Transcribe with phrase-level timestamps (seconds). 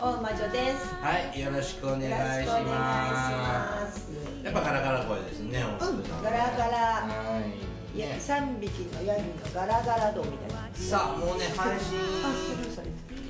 [0.00, 0.94] 大魔女です。
[1.02, 2.02] はいよろしくお願い
[2.44, 4.00] しまます。
[4.00, 4.10] す
[4.42, 6.76] やっぱガラガラ声ですね、うんガラガラ。
[7.06, 7.42] は
[7.94, 7.98] い。
[7.98, 10.68] ね三匹のヤギのガラガラ道みたいな。
[10.74, 11.98] さあもうね配信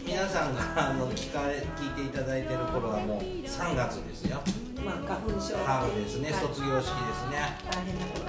[0.07, 4.41] 皆さんがあの聞かれ聞いていただいてる頃はもう3月ですよ。
[4.77, 5.57] るまあ花粉症。
[5.59, 6.31] 春ですね。
[6.31, 6.41] はい。
[6.41, 7.59] 卒業式ですね。
[7.71, 8.25] 大変なこと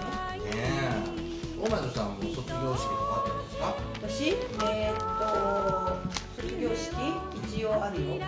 [0.45, 1.61] ねねえ。
[1.61, 3.77] 大魔女さんも卒業式とかあったんですか？
[4.01, 4.33] 私？
[4.65, 6.89] えー、っと卒業式？
[7.51, 8.15] 一応あるよ。
[8.15, 8.19] いっ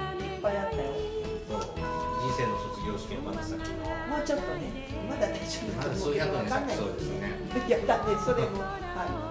[0.42, 0.84] ぱいあったよ。
[0.84, 3.88] 人生の卒業式はまだ先の。
[4.12, 4.68] もうちょっとね
[5.08, 6.76] まだ大丈夫まだだと思うけど数百年先。
[6.76, 7.32] そうですね。
[7.68, 8.84] いやだねそれもは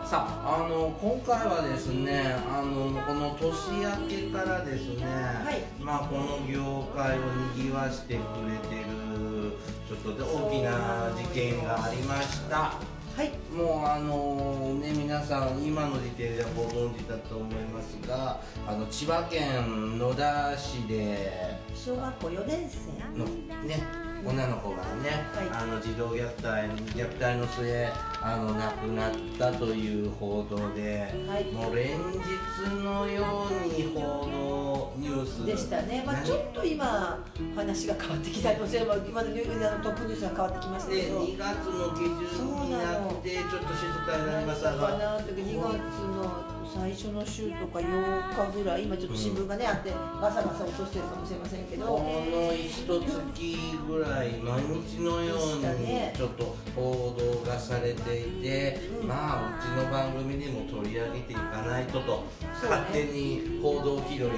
[0.08, 5.04] さああの今回はですねあのこの年明けからですね、
[5.52, 5.60] い。
[5.82, 9.52] まあこの業界をにぎわしてくれてる
[9.88, 12.80] ちょっとで大きな事件がありました。
[12.80, 13.32] いはい。
[13.54, 23.18] もうあのね皆さん今の時点ではご存知だと思いますがあの千葉県野田市で小学校4年生。
[23.18, 23.26] の
[23.64, 25.48] ね女の子がね、はい。
[25.52, 27.88] あの児童虐待虐待の末
[28.22, 31.44] あの亡くなったという報道で、はい。
[31.52, 35.44] もう連日のように報道ニュース。
[35.44, 37.18] でしたね、まあ、ちょっと今
[37.56, 41.20] 話が変わってきたので今のニューあのトップニュースが変わってきましたでけど。
[41.22, 41.96] 2月の下
[42.36, 51.84] 旬になってちょっと静かになりましたかがなって2月の最初の週とか8日ぐらい今ちょっと新聞がね、あってガサガサ落としてるかもしれませんけど。
[51.86, 53.56] この一月
[53.86, 59.08] ぐらい毎日のようにちょっと報道がされていて、うん。
[59.08, 62.24] まあうちの番組でも取り上げていかないとと、
[62.62, 64.30] 勝手に報道気取りを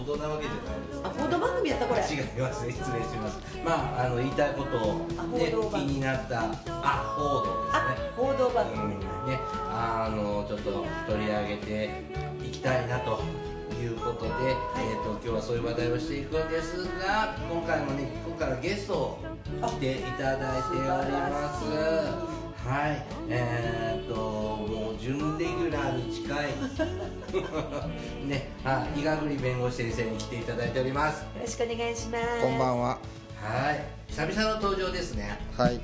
[0.00, 2.00] 報道なわけじゃないですあ報道番組やったこれ。
[2.00, 2.64] 違います。
[2.66, 3.38] ね失礼します。
[3.62, 8.72] まああの言いたいことを、あね、気になったあ報道ですあね報道番うん。
[8.72, 8.94] 組、
[9.30, 9.38] ね、
[9.70, 11.73] あのちょっと取り上げて
[12.44, 13.20] いきたいなと
[13.82, 19.18] いうことで、えー、と今日はそういう話題をしていくんですが今回もね今回はゲストを
[19.66, 22.44] 来ていただいております。
[22.64, 23.04] はい。
[23.28, 26.54] えー、ともう準レギュラーに近い。
[28.26, 31.22] ねあ伊賀栗弁護士先生に来ていただいております。
[31.22, 32.24] よろしくお願いします。
[32.40, 32.88] こんばんは。
[32.88, 33.84] はい。
[34.08, 35.38] 久々の登場ですね。
[35.56, 35.76] はい。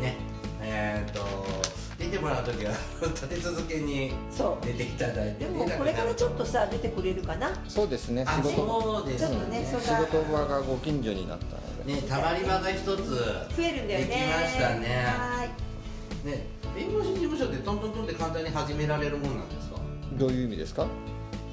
[0.00, 0.16] ね。
[0.60, 2.72] えー、と出てもらう時は
[3.02, 4.64] 立て続けにそう。
[4.64, 7.50] 出ていただいてでもこれからちょっとさ出てくれるかな？
[7.68, 8.24] そうですね。
[8.26, 8.54] あ仕事。
[8.82, 11.94] そうですちょっとね仕な事場がご近所になったので。
[11.94, 14.06] ねたまり場が一つ増えるんだよね。
[14.06, 15.04] できましたね。
[15.06, 16.26] はい。
[16.26, 19.76] ね弁護士事務所ってトントントンって簡単に始められるもんなんですか？
[20.12, 20.86] どういう意味ですか？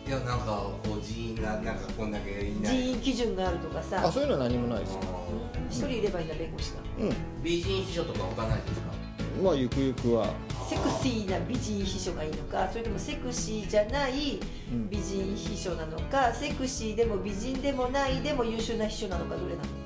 [0.08, 0.46] いやなんか
[0.84, 2.78] こう人員がなんかこんだけいない。
[2.78, 4.98] 人員基準があるとかあ、さそういうのは何もないです。
[5.72, 6.78] 一人いればいいんだ弁護士が
[7.10, 7.12] う
[7.42, 8.92] 美人秘書とか置かないですか？
[8.92, 9.05] ん。
[9.44, 10.34] まあゆくゆくは。
[10.68, 14.40] セクシーな美人秘書がいいのかそれともセクシーじゃない
[14.72, 14.90] うん。
[14.90, 19.86] 美人秘書なのかセクシーでも美人でもないでも優秀な秘書なのかどれなの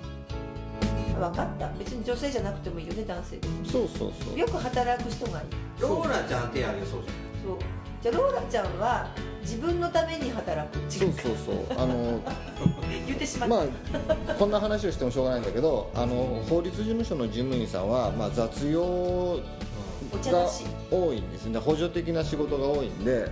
[1.20, 1.70] 分かった。
[1.78, 3.38] 別に女性じゃなくてもいいよね男性。
[3.38, 4.40] でもそうそうそう。
[4.40, 5.46] よく働く人がいい。
[5.82, 7.12] ローラちゃん手挙げそうじ
[7.46, 7.58] そう。
[8.02, 9.10] じゃあローラちゃんは
[9.50, 11.56] 自分のために働くそうそうそう。
[11.76, 12.20] あの
[13.08, 20.48] 言ってしまった、まあこんな話をしてもしょうがないんだけど、あの法律事務所の事務員さんはまあ雑用が
[20.92, 21.58] 多いんですね。
[21.58, 23.32] 補助的な仕事が多いんで。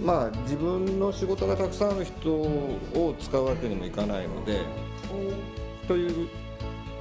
[0.00, 4.62] まあ自分の仕事がたくさんある人を使うわけにもいかないので
[5.86, 6.28] という。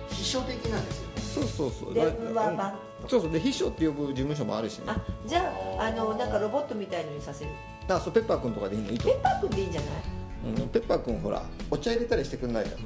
[0.09, 1.21] 秘書的なんですよね。
[1.21, 1.93] そうそうそう。
[1.93, 2.75] 電話うん番
[3.07, 3.31] そうそう。
[3.31, 4.85] で秘書って呼ぶ事務所もあるしね。
[4.87, 7.51] あじゃああのなんかロボットみたいのにさせる。
[7.89, 8.91] あそうペッパーくんとかでいいの？
[8.91, 9.91] いいとペッパーくんでいいんじゃない？
[10.61, 12.83] うん、ペッパーくんほらお茶入れたりしてくんないじゃんう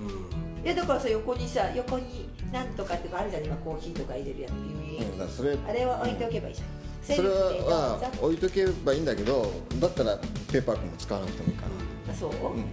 [0.61, 0.65] ん。
[0.65, 4.51] いやだからさ横にさ横になんとかっていうかあるじゃん今コーヒーとか入れるやつ。
[4.51, 6.67] うん、だからそれあれは置いておけばいいじゃん。
[7.03, 10.17] セそれは置いとけばいいんだけどだったら
[10.51, 11.61] ペッパーくんも使わなくてもいいか
[12.07, 12.33] なあそう、ん。
[12.33, 12.63] うん、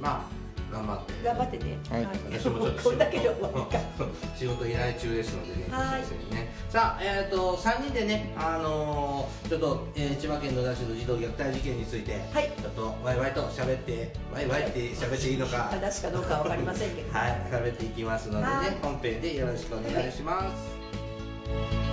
[0.00, 0.43] まあ
[0.74, 1.12] 頑張って。
[1.24, 1.78] 頑張ってね。
[1.88, 2.08] はい。
[2.32, 3.84] 私もちょっとこれだけで終わりか。
[4.34, 6.02] 仕事依頼中ですのでね、はい。
[6.02, 6.54] 先生にね。
[6.68, 12.50] さあ、えっ、と、3人でね、あのーちょっと、えー千葉県野田市の児童虐待事件について、はい。
[12.60, 17.12] ちょっとワイワイと喋って、ワイワイって喋っていいのか、正しかどうかは分かりませんけど。
[17.16, 18.76] はい、喋っていきますのでね、はい。
[18.82, 20.84] 本編でよろしくお願いします。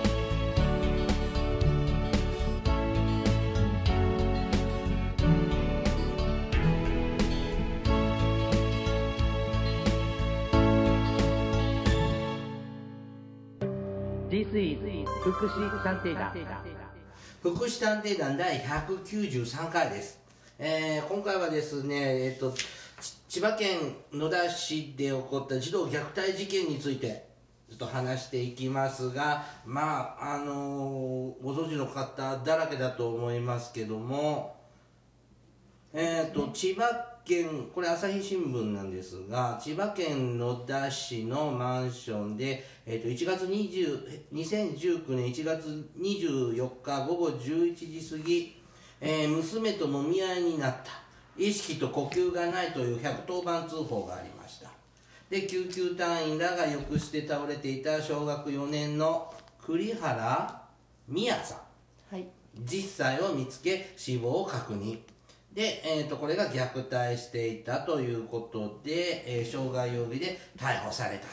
[0.04, 0.11] 実
[14.52, 16.34] ABC 福祉探偵団。
[17.42, 20.20] 福祉探偵団第193回です、
[20.60, 22.54] えー今回はですね、えっと
[23.30, 27.28] 千葉県野田市で起こった児童虐待事件について
[27.70, 34.58] ちょっと話していきますがまああのーご存知の方だらけだと思いますけども
[35.94, 48.56] えっと千葉県これ朝日新聞なんですが千葉県野田市のマンションで、えっと1月20 2019年1月24日午後11時過ぎ、
[49.00, 51.02] えー娘ともみ合いになった。
[51.38, 54.70] 意識と呼吸がないという110番通報がありました。
[55.30, 60.62] で救急隊員らが浴室で倒れていた小学4年の栗原
[61.08, 61.58] 美也さん。
[62.16, 62.28] はい。
[62.66, 65.00] 10歳を見つけ死亡を確認
[65.54, 71.28] で、えー、とこれが虐待していたということで、えー傷害容疑で逮捕された。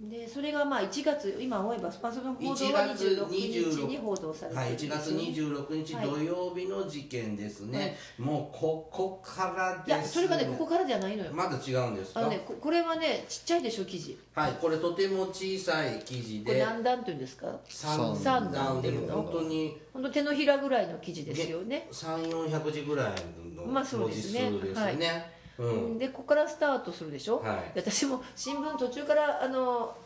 [0.00, 3.86] でそれがまあ1月今思えばスパソの報道1は月26日。
[3.88, 10.18] に報道されてはい、1るんです月よね26日土曜日の事件ですね、もうここからいです。
[10.18, 11.32] やそれがねここからじゃないのよ。
[11.32, 12.20] まだ違うんですか？
[12.20, 14.16] あのねここれはねちっちゃいでしょ記事。
[14.34, 17.52] はいこれとても小さい記事これで何段っていうんですか？
[17.68, 18.52] 三三段。
[18.52, 19.14] で段っていうの。
[19.22, 19.76] 本当に。
[19.92, 21.88] 本当手のひらぐらいの記事ですよね。
[21.90, 23.12] 3400字ぐらい
[23.56, 24.58] のまあそう文字数ですね。
[24.60, 24.96] ですはい。
[24.96, 25.98] ね、うん。
[25.98, 27.74] でここからスタートするでしょ、はい。
[27.74, 29.96] で私も新聞途中からあの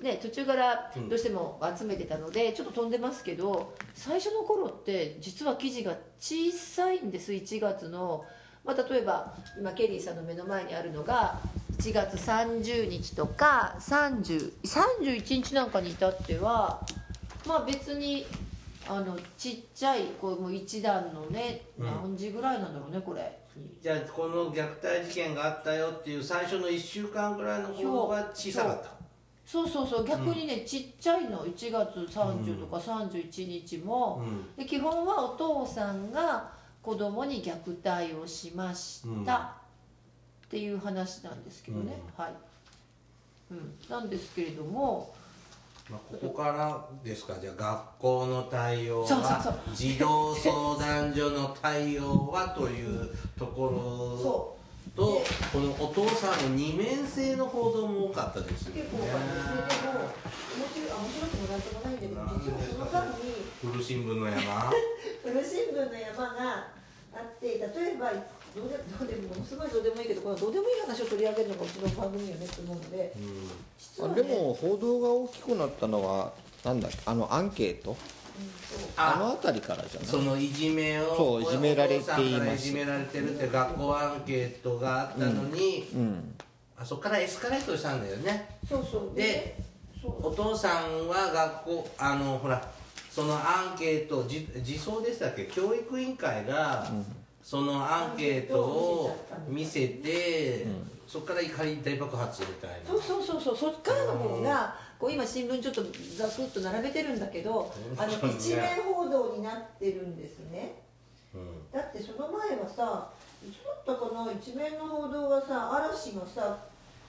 [0.00, 1.08] ね途中からうん。
[1.08, 8.24] どうしても集めてたので、ちょっと飛んでますけど最初の頃って実は記事が小さいんです1月の、
[8.64, 11.38] まあ、例えば今ケリーさんの目の前にあるのが
[11.78, 16.80] 1月30日とか30 31日なんかに至っては
[17.46, 18.26] まあ別に
[18.88, 21.86] あのちっちゃいこうもう一段のねうん。
[21.86, 23.45] 何時ぐらいなんだろうねこれ。
[23.82, 28.96] じゃあこの虐待事件があったよっていう最初の1週間ぐらいの報道が小さかった。
[29.46, 36.50] そうそうそう逆にね、ちっちゃいの1月30とか31日も、うんで基本はお父さんが
[36.82, 37.54] 子供に虐
[37.84, 39.56] 待をしました、
[40.46, 42.34] っていう話なんですけどね、はい、
[43.52, 45.14] うん、なんですけれども
[45.88, 47.34] まあ、ここからですか？
[47.40, 54.56] じゃあ学校の対応は児童相談所の対応はというところそ
[54.96, 55.22] と
[55.52, 58.82] このお父さんの二面性の報道も多かったですよね。
[58.82, 60.00] 結構多かったですねでも
[60.56, 63.72] 面白いあ面白くもなんともないんだけど実はその間に。
[63.72, 64.72] 古新聞の山。
[65.22, 66.66] 古新聞の山が
[67.14, 68.10] あって例えば
[68.56, 74.08] どうでどうでもものすごいどうでもいいけどこのどうでもいい話を取り上げるのがうちの番組よねと思うのでうん。
[74.08, 76.32] ね、あでも報道が大きくなったのは
[76.64, 77.96] なんだっけあのアンケート？
[78.96, 80.08] あのあ辺りからじゃない？
[80.08, 82.12] そのいじめをそういじめられています。
[82.12, 86.34] お父さんからいじめられてるって学校アンケートがあったのに、うん。
[86.78, 88.58] あそこからエスカレートしたんだよね。
[88.68, 89.16] そうそう。
[89.16, 89.58] で
[90.02, 90.26] そう。
[90.28, 92.66] お父さんは学校あのほら
[93.10, 95.44] そのアンケートじ自走でしたっけ？
[95.44, 96.90] 教育委員会が、
[97.46, 99.16] そのアンケートを
[99.46, 100.66] 見せて、
[101.06, 102.90] そこから怒り大爆発みたいな。
[102.90, 103.56] そうそうそうそう。
[103.56, 105.84] そっからの方がこう今新聞ちょっと
[106.16, 110.82] ざくっと並べてるんだけどあの一面報道になってるんですね。
[111.32, 111.70] うん。
[111.70, 113.10] だってその前はさ
[113.46, 116.58] いつだったかな一面の報道がさ嵐がさ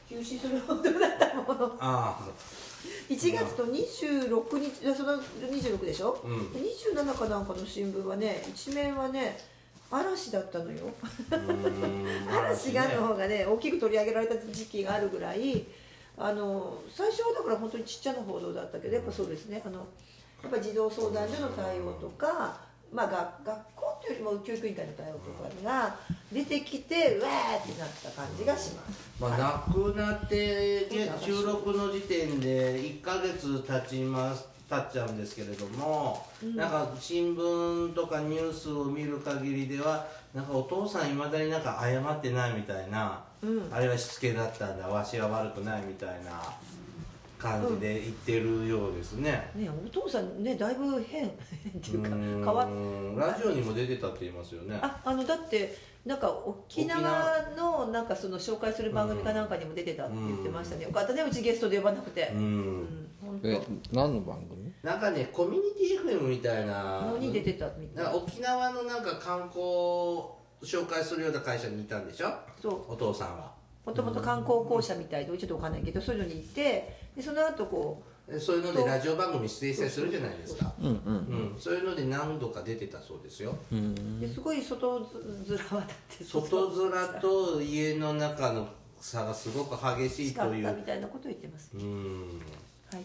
[0.08, 1.76] 休止する報道だったもの。
[1.80, 2.16] あ
[3.10, 6.54] 1月と26日その26でしょ、うん。
[6.54, 9.40] で27かなんかの新聞はね一面はね
[9.90, 10.94] 嵐だったのよ。
[12.30, 15.66] 嵐がねの方がね大きく取り上げられた時期があるぐらい
[16.18, 19.62] あの最初はだから本当にちっちゃな報道だったけどやっぱそうですね。
[19.66, 19.86] あの
[20.44, 22.58] やっぱ児童相談所の対応とか、
[22.92, 25.96] まあ、学学校っていうよりも教育委員会の対応とかが
[26.32, 29.10] 出てきてうわーってなった感じがします。
[29.20, 29.38] まあ、
[29.74, 43.70] 亡くなってげ収録の時点で1ヶ月経ちます経っちゃうんですけれども、なんか新聞とかニュースを見る限りではなんかお父さんいまだになんか謝ってないみたいな、うん。
[43.72, 46.42] あれはしつけだったんだわしは悪くないみたいな
[47.38, 51.32] 感じで言ってるようですね、ねお父さんねだいぶ変っ
[51.82, 52.68] ていうか変わっ
[53.16, 54.80] ラジオにも出てたって言いますよね。
[54.82, 55.76] ああのだって
[56.08, 57.04] なんか沖縄
[57.58, 61.12] のなんかその紹介する番組かなんかにも出てたって言ってましたね、よかった。
[61.14, 62.32] ねうちゲストで呼ばなくて。
[62.34, 63.48] ううんん本当。
[63.50, 63.62] え
[63.92, 64.72] 何の番組？
[64.84, 68.18] なんかねコミュニティ FM みたいなのに出てたみたないん。
[68.20, 72.30] か沖縄のなんか観光を紹介するような会社にいたんでしょ？
[72.62, 72.94] そう。
[72.94, 73.52] お父さんは。
[73.86, 78.07] もともと観光公社みたいでちょっとわかんないけどそういうのにいてでその後こで
[78.40, 78.58] そう。
[78.58, 80.74] いうのでラジオ番組出演したりするじゃないですか。
[80.80, 81.60] うんうんうん。
[81.60, 83.56] そういうので何度か出てたそうですよ。
[83.72, 84.18] うん。
[84.20, 86.24] うですごい外面はだって。
[86.24, 88.68] 外面と家の中の
[89.00, 92.42] 差がすごく激しいしかっというたみたいなことを言ってますうん
[92.92, 93.04] はい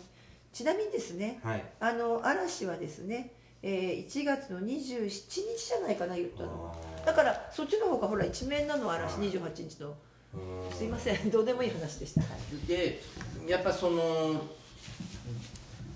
[0.52, 6.74] ちなみにですねはいあの嵐はですね、えー1月の27日じゃないかな言ったの
[7.04, 9.94] だからそっちの方がほら一面なの嵐28日の
[10.34, 12.26] うんすいませんどうでもいい話でした、は
[12.64, 13.00] い、で
[13.46, 14.42] やっぱその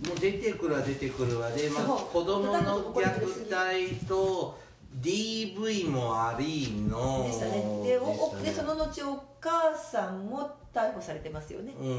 [0.06, 4.58] もう出てくるは出てくるわで、まあ、子供の虐待と
[5.00, 7.24] DV もありの。
[7.26, 7.52] でしたね。
[7.84, 11.72] でおおでその後お母さんも逮捕されてますよね。
[11.78, 11.92] うん、う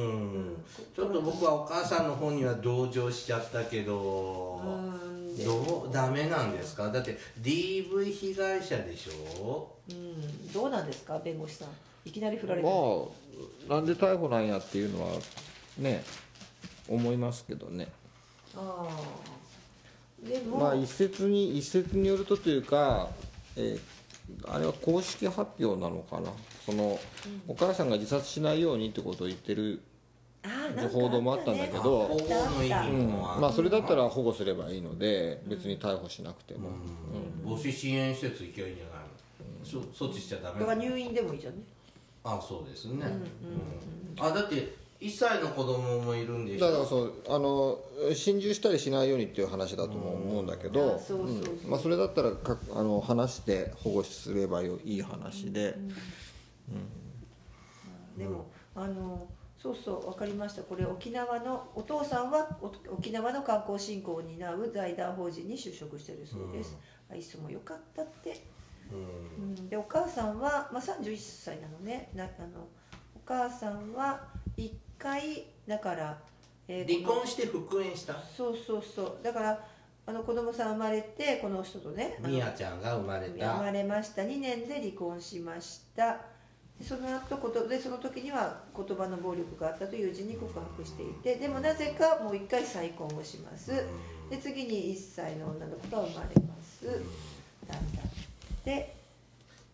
[0.52, 0.66] ん
[0.96, 4.62] ちょっと僕はお母さんの方には同情しちゃったけど。
[4.64, 4.68] う
[5.12, 5.36] ん。
[5.38, 6.92] でどうダメなんですか？
[6.92, 9.72] だって DV 被害者でしょ？
[9.90, 10.52] うん。
[10.52, 11.20] どうなんですか？
[11.20, 11.68] 弁護士さん。
[12.06, 15.20] いきなり振られて、まあなんで逮捕なんやっていうのは
[15.78, 16.04] ね
[16.88, 17.88] 思いますけどね。
[18.56, 23.10] ああでも、まあ一説に一説によるとというか、
[23.56, 23.80] えー
[24.46, 26.30] あれは公式発表なのかな。
[26.66, 27.00] その、
[27.48, 29.80] お母さんが自殺しないようにってことを言ってる
[30.44, 32.10] あーなんか報道もあったんだけど
[33.40, 36.72] まあそれだったら保護すればいいので別に逮捕しなくても、
[37.46, 37.50] うん。
[37.50, 39.88] 母子支援施設行けばいいんじゃないの？
[39.96, 41.62] そ措置しちゃダメだから入院でもいいじゃんね。
[42.26, 43.06] あそうですね、
[44.18, 44.26] うん。
[44.26, 46.66] あだって1歳の子供もいるんでしょ？
[46.66, 47.80] だからそうあの
[48.16, 51.70] 心中したりしないようにっていう話だとも思うんだけどあそうそうそううん。
[51.70, 55.76] まあ、それだったらかあの話して保護すればよいい話で、
[58.18, 59.28] でも、あの
[59.62, 60.64] そうそう分かりました。
[60.64, 66.76] これ沖縄のお父さんはお沖縄の観光振興を担う財団法人に就職してるそうです、
[67.12, 68.42] あいっそもよかったって、
[68.92, 69.44] うん。
[69.44, 72.10] うん、でお母さんは、まあ、31歳なのね。
[72.16, 72.68] なあの
[73.16, 74.24] お母さんは
[74.58, 76.18] 1回だから、
[76.68, 78.14] えー離婚して復縁した？
[78.36, 79.24] そうそうそう。
[79.24, 79.68] だから
[80.06, 84.22] あの子供さん生まれてこの人とねみやちゃんが生まれ生たまれました。
[84.22, 86.18] 2年で離婚しました。
[86.80, 93.72] でその後ことでその時には言葉の暴力があったと友人に告白していてでもなぜかもう1回再婚をします。
[94.30, 96.86] で次に1歳の女の子が生まれます。
[97.68, 98.08] だんだん。
[98.64, 98.96] で,、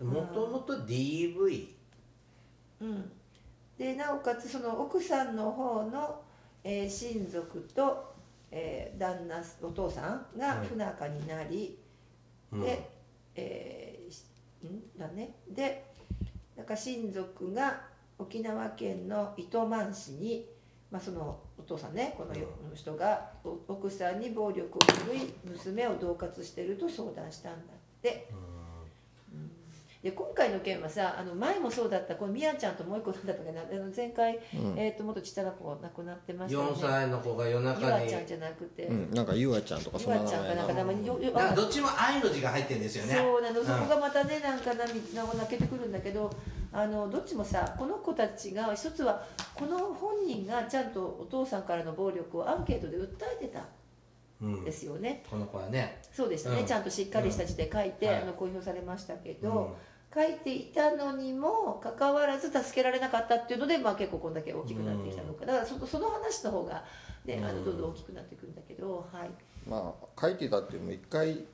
[0.01, 1.67] もともと DV
[2.81, 3.11] うん、
[3.77, 6.22] でなおかつその奥さんの方の、
[6.63, 8.13] えー親族と、
[8.51, 10.01] えー旦那お父さ
[10.36, 10.68] んがはい。
[10.68, 11.80] 不仲になり、
[12.51, 12.62] うん。
[12.62, 12.89] で、
[13.36, 14.24] えーし
[14.68, 14.98] ん？
[14.98, 15.36] だね。
[15.50, 15.86] で
[16.56, 17.82] なんか親族が
[18.20, 20.48] 沖縄県の糸満市に、
[20.92, 28.30] まあ、そのお父さんねこのよ人がお奥さんに暴力を振るい娘を恫喝してると相談したんだって
[30.03, 34.77] で今回の件はさあの前もそうだったこのみやちゃんともう一個なんだったっけなあの前回、うん。
[34.77, 38.05] えー、ともっとちっちゃな子亡くなってましたよね4歳の子が夜ゆ中に。
[38.05, 43.15] あちゃんじゃなくて、うん、なんかゆあちゃんとかそんな名ゆあちゃんか前なんか名前によよなんかどっちも愛の字が入ってるんですよね。
[43.15, 46.29] そうなの、んそこがまたねなんか涙を泣けてくるんだけど
[46.74, 53.07] あのどっちもさこの子たちが一つはこの本人がちゃんとお父さんからの暴力をアンケートで訴
[53.39, 53.62] えてた。
[54.41, 54.53] うん。
[54.62, 56.01] んですよね、この子はね。
[56.12, 56.65] そうでしたね、うん。
[56.65, 58.22] ちゃんとしっかりした字で書いて、はい。
[58.24, 59.41] あの公表されましたけうん。
[59.41, 59.75] ど、
[60.13, 66.84] 書いていたのにもかかわらず助けられなかったっていうので、まあ、結構こんだけ大きくなってきたのか、だからそその話の方が、
[67.25, 69.29] ね、あのどんどん大きくなってくるんだけど、はい、
[69.67, 71.46] まあ書いてたっていうのも一回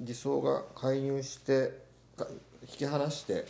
[0.00, 1.82] 児相が介入して
[2.16, 2.26] か
[2.62, 3.46] 引き離して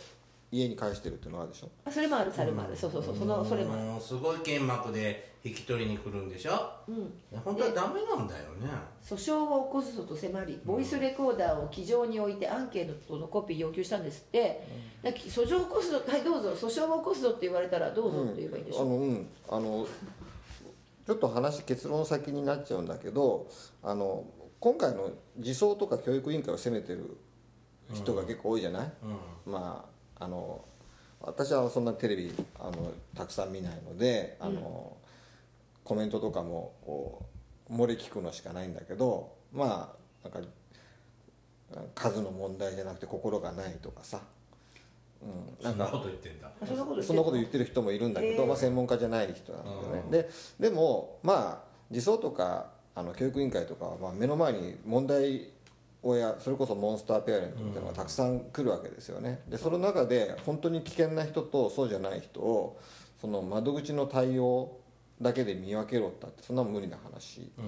[0.51, 1.69] 家に返してるっていうのがあるでしょ？
[1.85, 3.15] あそれもあるそれもある、そうそうそう。
[3.17, 6.71] そのそれもすごい剣幕で引き取りに来るんでしょ？
[6.87, 8.67] うん、本当はダメなんだよね。
[9.03, 14.67] 訴訟を起こすぞと迫りボイスレコーダーを機上に置いてアンケートのコピー要求したんですって、
[15.03, 16.49] だから訴訟を起こすぞはいどうぞ。
[16.53, 19.87] 訴訟を起こすぞって言われたらどうぞって言えばいいんでしょ、あのうんあの
[21.05, 23.47] ちょっと話結論先になっちゃうんだけど
[23.83, 24.25] あの
[24.59, 27.17] 今回の児相とか教育委員会を責めてる
[27.93, 28.91] 人が結構多いじゃない、
[29.45, 29.53] うん。
[29.53, 29.85] ま
[30.17, 30.65] ああの
[31.21, 34.94] 私はそんなテレビあのたくさん見ないのであの、
[35.85, 37.25] コメントとかもこ
[37.69, 40.49] う漏れ聞くのしかないんだけどまあなんか
[41.93, 44.19] 数の問題じゃなくて心がないとかさ、
[45.21, 45.85] うん、なんか。
[45.91, 46.51] そんなこと言ってんだ。
[46.61, 48.47] あそんなことそんなこと言っってる人もいるんだけど、えー。
[48.47, 50.11] まあ、専門家じゃない人なんだよね、うん。
[50.11, 55.49] ででもまあ児相とかあの教育委員会とかは、まあ、目の前に問題
[56.01, 59.41] 親それこそモンスターペアレントっていうのがたくさん来るわけですよね。
[59.47, 62.79] でその中で本当に危険な人とそうじゃない人を
[63.19, 64.77] その窓口の対応
[65.21, 67.65] だけで見分けろったってそんな無理な話うん。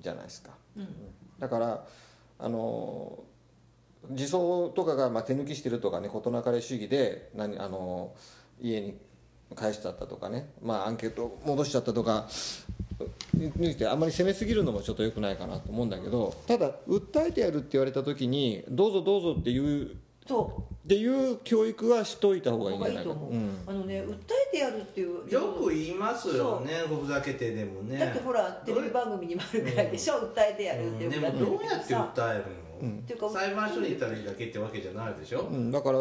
[0.00, 0.52] じゃないですか。
[0.76, 0.88] うん。
[1.38, 1.86] だから
[2.38, 3.22] あの
[4.10, 8.14] 児相とかがまあ手抜きしてるとかね事なかれ主義で何あの
[8.60, 8.98] 家に
[9.54, 12.28] 返しちゃったとかね、まあ、アンケート戻しちゃったとか
[13.34, 19.96] にてあんまり攻めすぎるのもちょっと良くないかなと思うんだけどただ訴えてやるって言われた時にどうぞどうぞっていう
[20.38, 23.10] っていう教育はしといた方がいいんじゃないか
[23.66, 24.14] あのね訴
[24.48, 27.98] えてやるっていうよく言いますよねふざけてでもね。
[27.98, 31.10] だってほらテレビ番組にもあるぐらいでしょ、訴えてやるってうん。
[31.10, 32.44] でもどうやってさ訴える
[32.88, 35.98] の、っていうか裁判所に行ったらいいだけってわけじゃないでしょ、うん、だから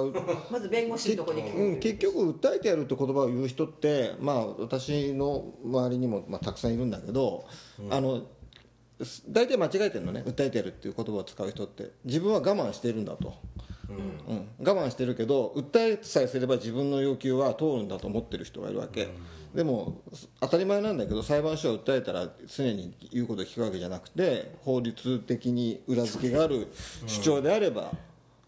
[0.50, 7.46] まず弁護士のとこに聞く、うん、結局訴えてやるって言葉を言う人って、まあ、私の周りにも、まあ、たくさんいるんだけど、
[7.90, 8.24] あの
[9.04, 10.24] す大体間違えてるのね。
[10.26, 11.92] 訴えてやるっていう言葉を使う人って。
[12.04, 13.34] 自分は我慢してるんだと、
[14.28, 14.48] うん。
[14.60, 19.10] 我慢してるけど訴えさえすれば自分の要求は通るんだと思ってる人がいるわけ、
[19.54, 20.02] でも
[20.40, 26.68] 当たり前なんだけど裁判所は訴えたら常に言うことを聞くわけじゃなくて法律的に裏付けがある
[27.08, 27.92] 主張であれば、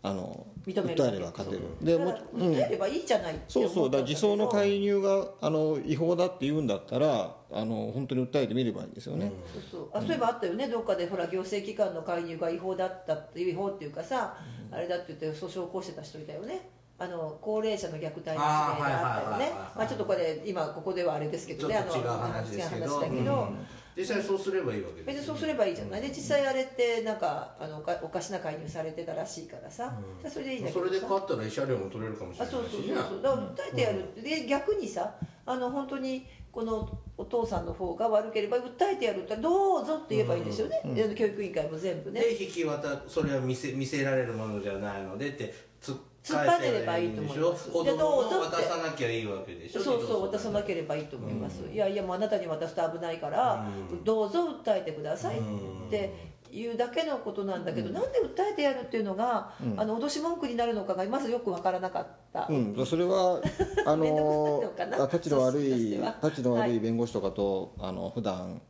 [0.03, 1.61] あの訴えれば勝てる。
[1.81, 3.85] でも訴えればいいじゃないってそうそう。
[3.85, 9.89] だから自走の会介入があの違法だって言うんだったらあの本当に訴えてみればいいんですよね、そうそう。
[9.93, 10.67] あそういえばあったよね。
[10.67, 14.37] どっかでほら行政機関の介入が違法だったっていう違法っていうかさ、
[14.71, 16.69] あれだって言って訴訟を起こしてた人いたよね。
[16.97, 19.43] あの高齢者の虐待の事例があったよね。
[19.45, 21.75] はいまあちょっとこれ今ここではあれですけどね。
[21.75, 22.85] あの話ですけど。
[22.85, 23.49] 違う話だけど、
[23.97, 26.01] 実際そうすればいいわけ別にですそうすればいいじゃない。
[26.01, 30.87] で実際あれってなんかあのおかおかしな介入されてたらしいからさ、じゃあそれでいいんだけどさ。
[30.87, 33.21] それで勝ったら慰謝料も取れるかもしれないしあそうそうねそうそう。
[33.21, 42.11] だから訴えてやるで逆にさあの本当にこのお父さんの方が悪ければ訴えてやるってどうぞって言えばいいんですよね、で教育委員会も全部。
[42.11, 47.69] ねで引き渡それは見せ見せられるものじゃないのでって突っ突っ張ねればいいと思います。
[47.71, 48.55] 子供でどうぞもって。
[48.57, 49.81] 渡さなきゃいいわけでしょ。
[49.81, 53.65] そうそう渡さなければいいと思います、いやいやもうあなたに渡すと危ないから、
[54.03, 55.41] どうぞ訴えてくださいっ
[55.89, 56.13] て
[56.53, 63.41] いうだけのことなんだけど、なんで訴えてやるっていうのが、あの脅し文句になるのかがまずよく分からなかった、うん、それは
[63.85, 66.77] あ面倒のくさいのかなあたちの悪いたちの悪はい。
[66.77, 68.61] い弁護士とかと、あの普段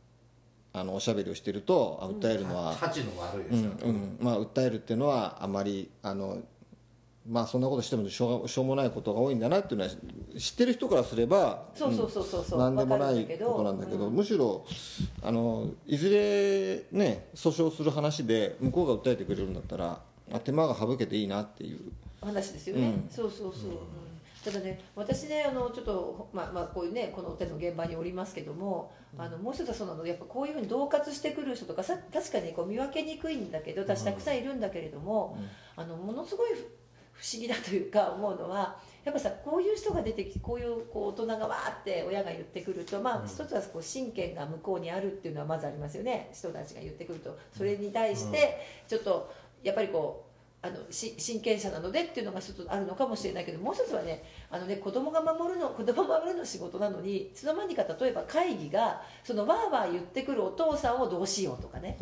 [0.72, 3.90] あのおしゃべりをしてるとあ訴えるのは、価値の悪いですよ、うん。
[3.90, 4.18] うん。
[4.20, 6.38] まあ、訴えるっていうのはあまりあの、
[7.28, 9.90] まあ、そんなことしてもしょうがしょうもないことが多いんだなっていうのは
[10.38, 14.66] 知ってる人からすればそうそうそうそうそう何でもないわかるんだけどことなんだけどむしろ
[15.22, 20.00] あのいずれね訴訟する話で向こうが訴えてくれるんだったら
[20.32, 21.92] あ手間が省けていいなっていう。
[22.20, 23.08] 話ですよね、うん。
[23.10, 23.78] そうそうそう、うん。
[24.44, 35.36] ただね私ねあのちょっとまあまあこういうねこの手の現場におりますけども、あのもう一つはそうなのやっぱこういうふうに恫喝してくる人とかさ確かにこう見分けにくいんだけど私たくさんいるんだけれども、
[35.76, 36.50] あのものすごい
[37.12, 46.30] 不不思議だというか思うのはやっぱさこういう人が出てきてこういうこう大人がわーって親が言ってくるとまあ一つはこう親権が向こうにあるっていうのはまずありますよね。
[46.32, 47.36] 人たちが言ってくると。
[47.56, 50.32] それに対してちょっとやっぱりこう
[50.64, 61.98] あのし親権者なのでっていうのが一つあるのかもしれないけどもう一つはねあのね子供が守るの子供を守るの仕事なのにいつの間にか例えば会議がそのわーわー言ってくるお父さんをどうしようとかね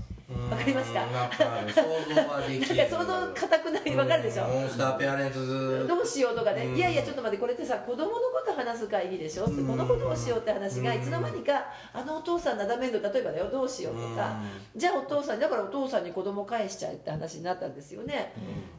[0.50, 1.82] わかりますかうんわかる想
[2.14, 2.76] 像はできる。
[2.76, 4.44] なんか想像固くないわかるでしょ？
[4.46, 5.86] モンスターペアレンツズ。
[5.88, 6.76] どうしようとかね、うん。
[6.76, 9.66] いやいやちょっと待ってこれってさ子供のこと話す会議でしょ、うん。
[9.66, 11.00] この子どうしようって話がうん。
[11.00, 11.52] いつの間にか
[11.92, 13.50] あのお父さんなだめんの例えばだよ。
[13.50, 14.36] どうしようとか、
[14.76, 18.32] じゃあお父さんだからお父さんに子供返しちゃえって話になったんですよね、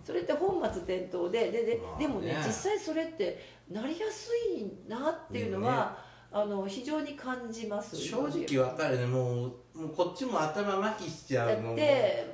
[0.06, 1.52] それって本末転倒で。
[1.52, 5.98] ででまあでもねね実際それってなりやすいなっていうのは、
[6.32, 7.96] あの非常に感じます。
[7.96, 9.06] 正直わかるね。
[9.06, 11.76] もうもうこっちも頭麻痺しちゃうの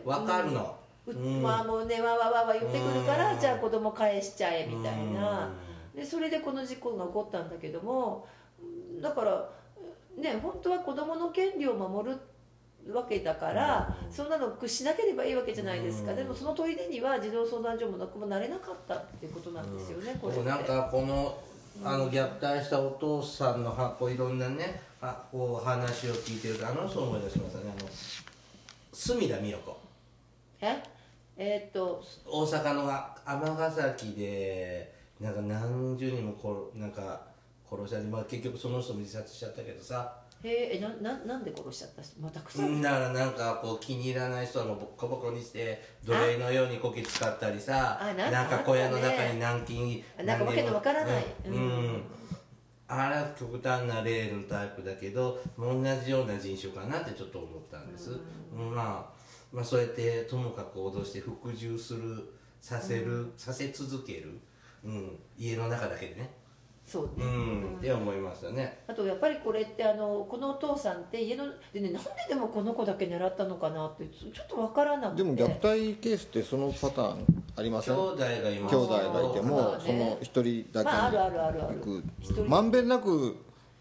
[0.05, 0.75] わかるの、
[1.07, 1.41] ううん。
[1.41, 3.39] まあもうねわわわわ言ってくるから、うん。
[3.39, 5.51] じゃあ子供返しちゃえみたいな。
[5.93, 5.99] うん。
[5.99, 8.27] でそれでこの事故が起こったんだけども
[9.01, 9.49] だから
[10.15, 12.17] ね本当は子どもの権利を守る
[12.93, 16.17] わけだから、そんなのしなければいいわけじゃないですか、うん。
[16.17, 21.37] でもその砦には児童相談所もなくもなれなかったっていうことなんですよね、これなんかこの
[21.83, 27.73] あの虐待したお父さんのはこういろんなねあこう話を聞いてるとあの人を思い出しましたね。
[27.77, 27.89] あの
[28.91, 29.77] 隅田美代子。
[30.61, 30.83] え？
[31.37, 32.91] えーっと大阪の
[33.25, 37.21] 尼崎でなんか何十人もこなんか
[37.69, 42.01] 殺しちゃって、まあ、結局その人も自殺しちゃったけどさへええなななんで殺しちゃった？
[42.01, 51.25] 人まあたくさん、だからなんかこう気に入らない人はもうボッコボコにして奴隷のようにこき使ったりさあなんかなんか小屋の中に軟禁あなんかわけのわからない。
[51.45, 51.61] うん、うん。
[51.61, 51.63] う
[51.97, 52.03] ん。
[52.89, 58.11] あれは極端な例のタイプだけど同じような人種かなってちょっと思ったんです、
[58.55, 58.73] うん。
[58.73, 59.17] まあ
[59.51, 64.39] まあそうやってともかく脅して服従するさせる、させ続ける、
[64.85, 66.29] うん、家の中だけでね
[66.87, 68.79] そうね、うん、って思いましたね。
[68.87, 75.23] あとやっぱりこれってあのこのお父さんって家のでねなんででもこの子だけ狙ったのかなってちょっとわからなくて。
[75.23, 77.93] でも虐待ケースってそのパターンありません？
[77.93, 78.75] 兄弟がいます。
[78.77, 79.77] 兄弟がいてまあね。
[79.77, 82.45] もその一人だけまああるあるあるある。
[82.47, 83.35] まんべんなく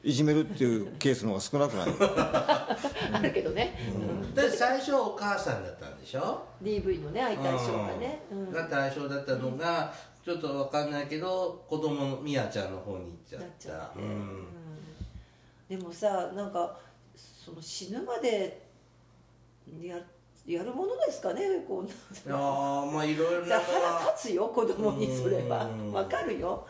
[0.07, 1.89] いじめるっていうケースの方が少なくない？
[3.13, 3.77] あるけどね、
[4.35, 8.53] で最初お母さんだったんでしょ？DV のね相対象がね、うん。
[8.53, 9.93] が対象だったのが、
[10.25, 13.91] ちょっと分かんないけど子供のみやちゃんの方に行っちゃった。
[13.97, 14.03] うん。
[14.05, 14.47] うん。
[15.69, 16.79] でもさなんか
[17.17, 18.63] その死ぬまで
[19.83, 19.97] や
[20.47, 21.95] やるものですかねこんない
[22.29, 23.59] やーまあいろいろ腹
[24.15, 25.65] 立つよ子供にそれは。
[25.65, 25.93] うん。
[25.93, 26.65] わかるよ。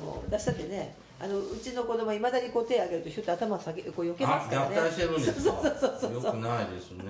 [0.00, 4.76] もう私だってねあのうちの子供いまだにこう手上げるとひょっと頭下げこう避けますからね。
[4.76, 5.40] あ虐待してるんですか？
[5.40, 7.04] そうそうそうよくないですね。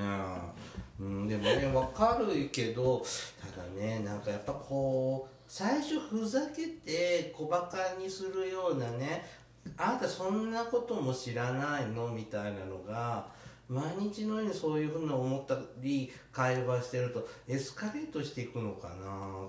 [1.01, 3.05] うんでもね分かるけど
[3.41, 9.27] ただねなんかやっぱこう最初ふざけて小バカにするようなね
[9.77, 12.09] あなたそんなことも知らないの？
[12.09, 13.27] みたいなのが
[13.69, 18.95] 毎日のようにそういうふうに思ったり会話してるとエスカレートしていくのかな？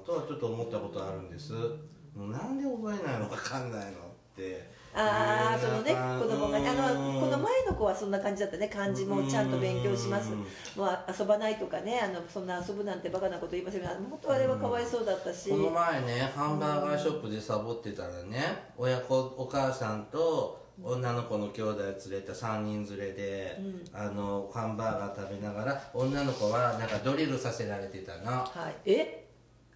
[0.03, 1.53] とはちょっと思ったことあるんです。
[1.53, 4.06] もうなんで覚えないのか分かんないの
[4.37, 4.77] って。
[4.99, 7.13] ああそのね子供がねあうん。
[7.15, 8.67] のこの前の子はそんな感じだったね。
[8.67, 10.31] 漢字もちゃんと勉強します。
[10.31, 10.37] うん。
[10.39, 13.83] もうあ遊ばないとかねあのそんな遊ぶなんてバカなこと言いません。
[13.83, 15.49] が本当あれはかわいそうだったし。
[15.49, 18.39] この前ねハンバーガーショップでサボってたらね
[18.77, 23.59] 親子お母さんと女の子の兄弟連れた3人連れで、
[23.93, 28.31] あのハンバーガー食べながら女の子はなんかドリルさせられてたの。
[28.31, 28.91] はい。
[28.91, 29.25] え？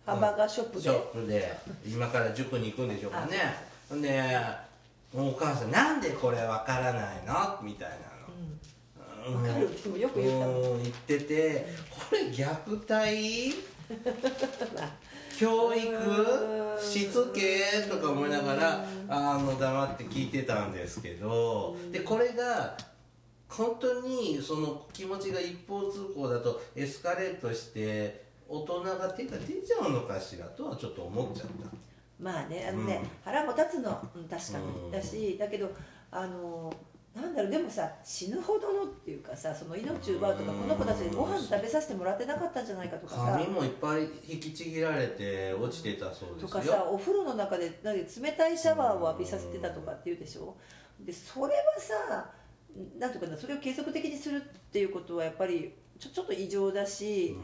[0.06, 1.58] ハンバーガーショップで、ショップで。
[1.86, 4.24] 今から塾に行くんでしょうかねほんで
[5.14, 7.90] もうお母さん「なんでこれわからないの?」みたい
[9.26, 9.84] なの、わかる。
[9.84, 10.62] でもよく言ったもん。
[10.64, 13.54] うん言っててこれ虐待？
[14.76, 14.92] ま あ
[15.38, 17.82] 教育しつけ？
[17.90, 22.78] とか思いながらあの黙って聞いてたんですけどでこれが
[23.50, 31.91] 本当にその気持ちが一方通行だとエスカレートして大人が手が出ちゃうのかしらとはちょっと思っちゃった
[32.22, 33.10] まあねあのね、うん。
[33.24, 34.92] 腹も立つの、うん、確かに、うん。
[34.92, 35.72] だしだけど
[36.12, 36.72] あの
[37.16, 40.58] なんだろうでもさ死ぬほどのっていうかさその命を奪うとか、うん。
[40.60, 43.22] この子たちにご飯食べさせてもらってなかったんじゃないかとかさ。
[43.32, 46.48] 髪もいっぱい引きちぎられて落ちてたそうですよ。
[46.48, 50.56] とかさお風呂の中でなんで冷たいシャワーを浴びさせてたとかっていうでしょ。
[51.00, 52.30] でそれはさ
[52.98, 57.36] なんとかなそれを継続的にするっていうことはやっぱりちょちょっと異常だし、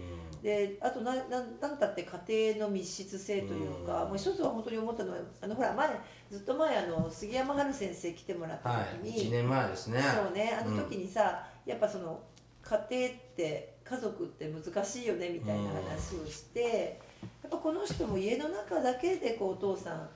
[0.41, 4.10] であとなななんたって家庭の密室性というか、うん。
[4.10, 5.89] もう一つは本当に思ったのはあのほら前
[6.32, 10.02] ずっと前あの杉山春先生来てもらったはい時に、1年前ですね。
[10.02, 12.19] そうねあの時にさ、やっぱその
[12.63, 17.00] 家庭って家族って難しいよねみたいな話をして、
[17.41, 20.10] やっぱこの人も家の中だけでこうお父さん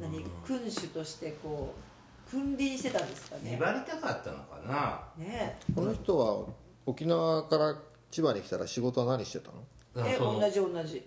[0.00, 0.24] 何うん。
[0.46, 1.74] 君主としてこ
[2.26, 3.52] う君臨してたんですかね。
[3.52, 5.24] 粘りたかったのかな。
[5.24, 5.58] ね。
[5.74, 6.44] この人は
[6.86, 7.76] 沖縄から
[8.10, 10.08] 千葉に来たら仕事は何してたの？
[10.08, 10.40] えその。
[10.40, 11.06] 同じ同じ。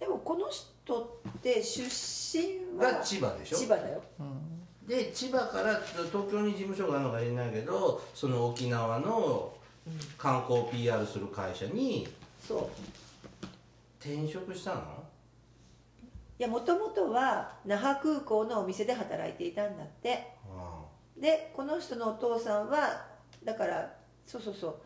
[0.00, 3.58] でもこの人って出身はが千葉でしょ？
[3.58, 4.02] 千葉だよ。
[4.86, 9.54] で千葉から東京に事務所があるのか知らないけどその沖縄の
[10.18, 12.06] 観光 PR する会社に
[12.46, 13.46] そう。
[14.00, 14.80] 転職したの？
[16.38, 20.34] いやもともとは那覇空港のお店で働いていたんだって。
[21.16, 23.06] でこの人のお父さんは
[23.44, 23.94] だから
[24.26, 24.76] そうそうそう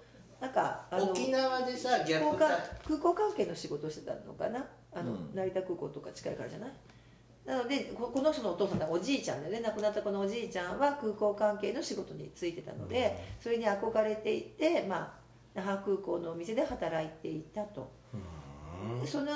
[0.41, 2.39] なんかあの沖縄でさ空港
[2.87, 4.65] 空港関係の仕事をしてたのかな？
[4.95, 5.35] あの、うん。
[5.35, 6.71] 成田空港とか近いからじゃない？
[7.45, 9.61] なのでここの人のお父さんはおじいちゃんでね。
[9.61, 15.13] 亡くなったこのおじいちゃんは空港関係の仕事に就いてたので、それに憧れていて、まあ、
[15.55, 17.91] 那覇空港のお店で働いていたと、
[19.01, 19.33] でその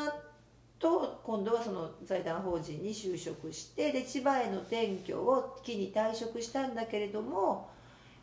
[0.79, 7.71] 後今度はその財団法人に就職してで千葉への転居を機に退職したんだけれども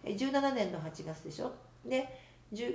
[0.03, 1.51] え17年の8月でしょ？
[1.83, 2.03] で10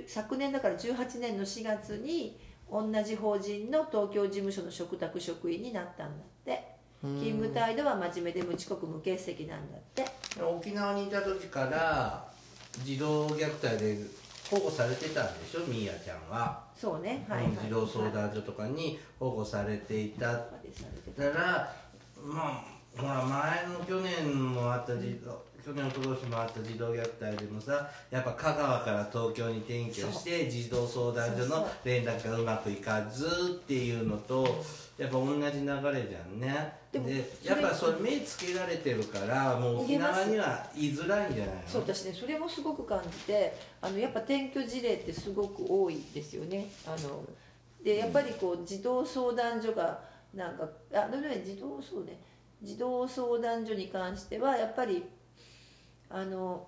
[0.07, 2.39] 昨年だから18年の4月に
[2.71, 6.75] 同じ法人の東京事務所の嘱託職員になったんだって。
[7.01, 10.05] 勤務態度は真面目で無遅刻無欠席なんだって。
[10.41, 12.25] 沖縄にいた時から
[12.83, 13.99] 児童虐待で
[14.49, 15.59] 保護されてたんでしょ？
[15.67, 17.23] ミーヤちゃんは、そうね。
[17.29, 17.51] はいはい。
[17.63, 20.31] 児童相談所とかに保護されていた。
[20.31, 20.49] だか
[21.15, 21.75] ら
[22.23, 22.65] ま
[22.97, 33.25] あほら前の去年もあった児童去年おととしもあった児童虐待でもさやっぱ香川から東京に転居して児童相談所の連絡がうまくいかず
[33.63, 34.63] っていうのと
[34.99, 35.81] やっぱ同じ流れじゃ
[36.31, 36.73] んね。
[36.91, 41.61] でやっぱそれ目つけられてるからもう沖縄には居づらいんじゃないの？
[41.67, 46.67] そう私ねそれもすごく感じてあのやっぱ転居事例ってすごく多いですよね。
[46.85, 47.23] あの
[47.83, 49.99] でやっぱりこう児童相談所が
[50.35, 52.19] なんかあでもね児童そうね。
[52.63, 55.03] 児童相談所に関してはやっぱり
[56.09, 56.67] あの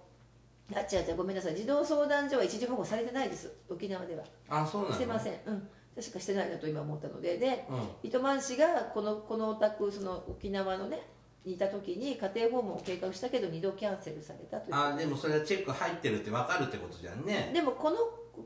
[0.74, 1.56] あ違う違うごめんなさい。
[1.56, 3.52] 児童相談所は一時保護されてないです。
[3.70, 4.24] 沖縄では。
[4.50, 4.94] あそうなの？
[4.94, 5.34] してません。
[5.46, 5.70] うん。
[5.96, 7.38] 確かしてないなと今思ったので。
[7.38, 7.80] でうん。
[8.04, 11.08] 糸満市がこのこのお宅その沖縄のね
[11.46, 14.76] にいた時に家庭訪問を計画したけど2度キャンセルされたという。
[14.76, 17.52] あでもそれはチェック入ってるって分かるってことじゃんね。
[17.54, 17.98] でもこの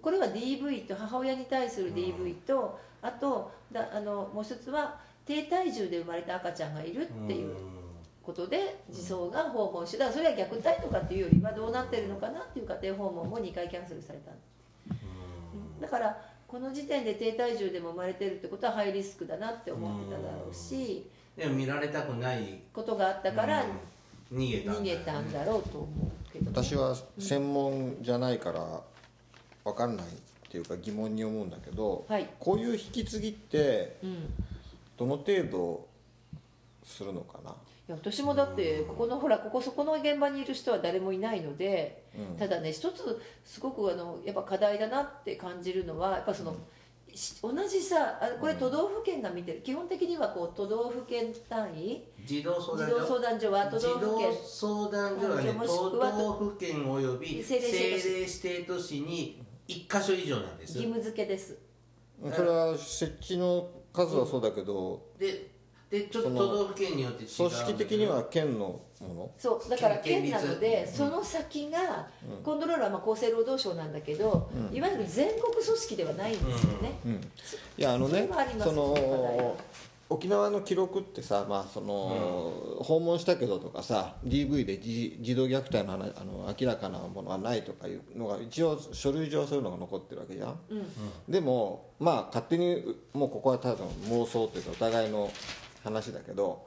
[0.01, 7.55] これは DV と母親に対する DV と、あとだあのもう一つは低体重で生まれた赤ちゃんがいるっていう
[8.23, 14.31] ことで児相が訪問してだからそれは虐待とかっていうよりはどうなってるのかなっていう家庭訪問も2回キャンセルされた
[15.81, 22.61] だからこの時点で低体重でも生まれてるってことはハイリスクだなって思ってただろうしでも見られたくない。
[22.73, 23.63] ことがあったから
[24.31, 24.37] うん。
[24.37, 24.81] 逃げたんだ。
[24.81, 28.81] 逃げたんだろうと思うけどね、私は専門じゃないから
[29.63, 30.09] 分かんないっ
[30.49, 32.29] ていうか疑問に思うんだけど、はい。
[32.39, 34.33] こういう引き継ぎってうん。
[34.97, 35.87] どの程度
[36.83, 37.51] するのかな。
[37.51, 37.53] い
[37.91, 42.37] や私もだってここのほらここそこの現場にいる人は誰もいないので、うん。
[42.37, 46.55] ただね一つすごくあのやっぱ課題だなって感じるのはやっぱその、
[47.13, 49.61] し同じさあこれ都道府県が見てる。
[49.61, 52.03] 基本的にはこう都道府県単位？
[52.25, 52.99] 児童相児談所？
[52.99, 54.31] 童相談所は都児道府県。
[54.31, 58.41] 童相談所はね都道府県および政政令指定都市。
[58.49, 60.77] 令指定都市に1箇所以上なんです。
[60.77, 61.57] 義務付けです。
[62.33, 65.50] それは設置の数はそうだけどで
[65.91, 69.31] でちょっとその都道府県によって違う組織的には県のもの？
[69.37, 72.07] そうだから県県なのでその先が、
[72.43, 77.13] コントロールはまあ厚生労働省なんだけど、いわゆる全国組織ではないんですよね、うん。
[77.13, 77.19] い
[77.77, 79.57] やあのねそその
[80.09, 90.57] 沖縄の記録ってさ、まあその訪問したけどとかさ DV で児児童虐待の話あの明らかなものはないとかいうのが一応書類上そういうのが残ってるわけじゃん、
[91.27, 95.31] でもまあ勝手にもうここはただの妄想というかお互いの
[95.83, 96.65] 話だけど、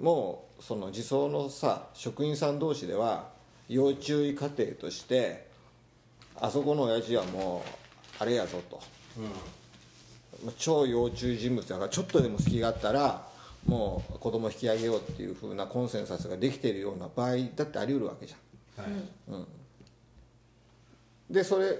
[0.00, 3.30] もうその児相のさ職員さん同士では
[3.68, 5.48] 要注意過程として
[6.40, 8.80] あそこの親父はもうあれやぞと。
[10.58, 13.28] 超要注意人物だからちょっとでも隙があったら
[13.64, 18.84] もう子供引き上げようっていうふうなコンセンサスができているような場合だってあり得るわけじゃん。
[18.84, 19.44] はい。
[21.30, 21.78] でそれ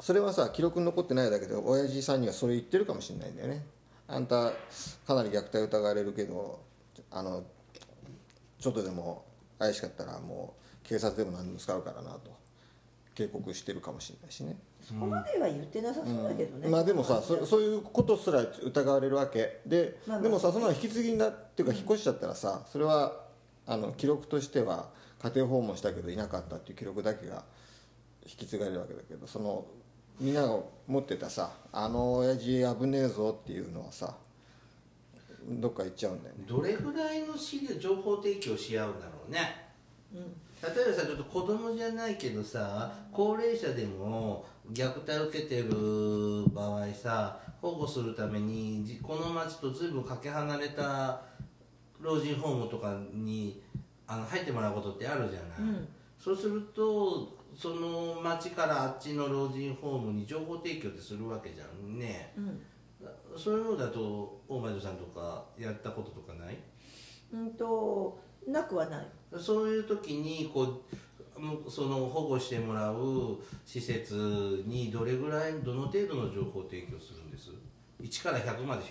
[0.00, 3.64] それはさ記録に残ってないだけで親父さんにはそれ言ってるかもしれないんだよね
[4.12, 4.52] あんた
[5.06, 6.60] かなり虐待疑われるけど
[7.10, 7.44] あの
[8.58, 9.24] ちょっとでも
[9.58, 12.40] 怪しかったらもう警察でも何でも使うからなと
[13.14, 14.56] 警告してるかもしれないしね。
[14.82, 19.60] そこまでは言ってなさそうだけどね、まあでもさそそういうことすら疑われるわけ。
[19.66, 20.22] で、まあまあ。
[20.22, 23.12] でもさその引き継ぎになっていうか引っ越しちゃったらさそれは
[23.66, 24.88] あの記録としては
[25.22, 27.44] 家庭訪問したけどいなかったっていう記録だけが
[28.24, 29.66] 引き継がれるわけだけどその
[30.20, 34.14] みんなが持ってたさあの親父危ねえぞっていうのはさ
[35.48, 36.44] どっか行っちゃうんだよね。
[36.46, 39.70] どれぐらいの資料情報提供し合うんだろうね。
[40.12, 51.22] 例えばさちょっと子供じゃないけどさ高齢者でも虐待を受けてる場合さ保護するためにじこの町とずいぶんかけ離れた
[52.00, 53.62] 老人ホームとかに
[54.06, 55.88] あの入ってもらうことってあるじゃない、うん。
[56.18, 62.58] そうするとその町からあっちの老人ホームに情報提供ってするわけじゃんね、うん。
[63.36, 66.56] そういうのだと大前戸さんとかやったこととかない？
[67.34, 68.18] うんと
[68.48, 69.06] なくはない。
[69.38, 70.84] そういう時にこ
[71.36, 77.50] うその保護してもらう施設にどれぐらいどの程度の情報提供するんです
[78.00, 78.84] ？1から100まで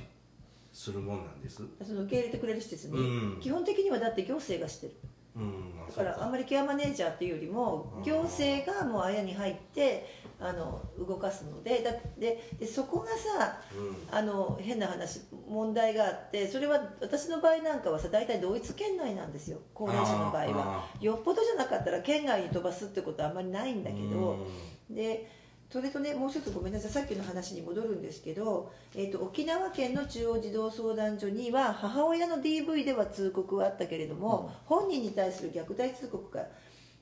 [0.71, 1.63] するもんなんです？
[1.83, 3.39] その受け入れてくれる施設に、うん。
[3.41, 4.93] 基本的にはだって行政がしてる
[5.35, 8.03] だからあんまりケアマネージャーっていうよりもうん。
[8.03, 10.05] 行政がもうあやに入って
[10.39, 14.17] あの動かすのでだででそこがさうん。
[14.17, 19.59] あの変な話問題があってそれは私の場合なんかはさ大体同一県内なんですよ。
[19.73, 20.85] 高齢者の場合は。
[20.99, 24.47] よっぽどじゃなかったら県外に飛ばすってことはあんまりないんだけど
[24.89, 25.38] で
[25.71, 26.91] それとねもう一つごめんなさい。
[26.91, 36.47] さっきの話に戻るんですけど、えー、と沖縄県の中央児童相談所には母親の DV では通告はあったけれども、本人に対する虐待通告が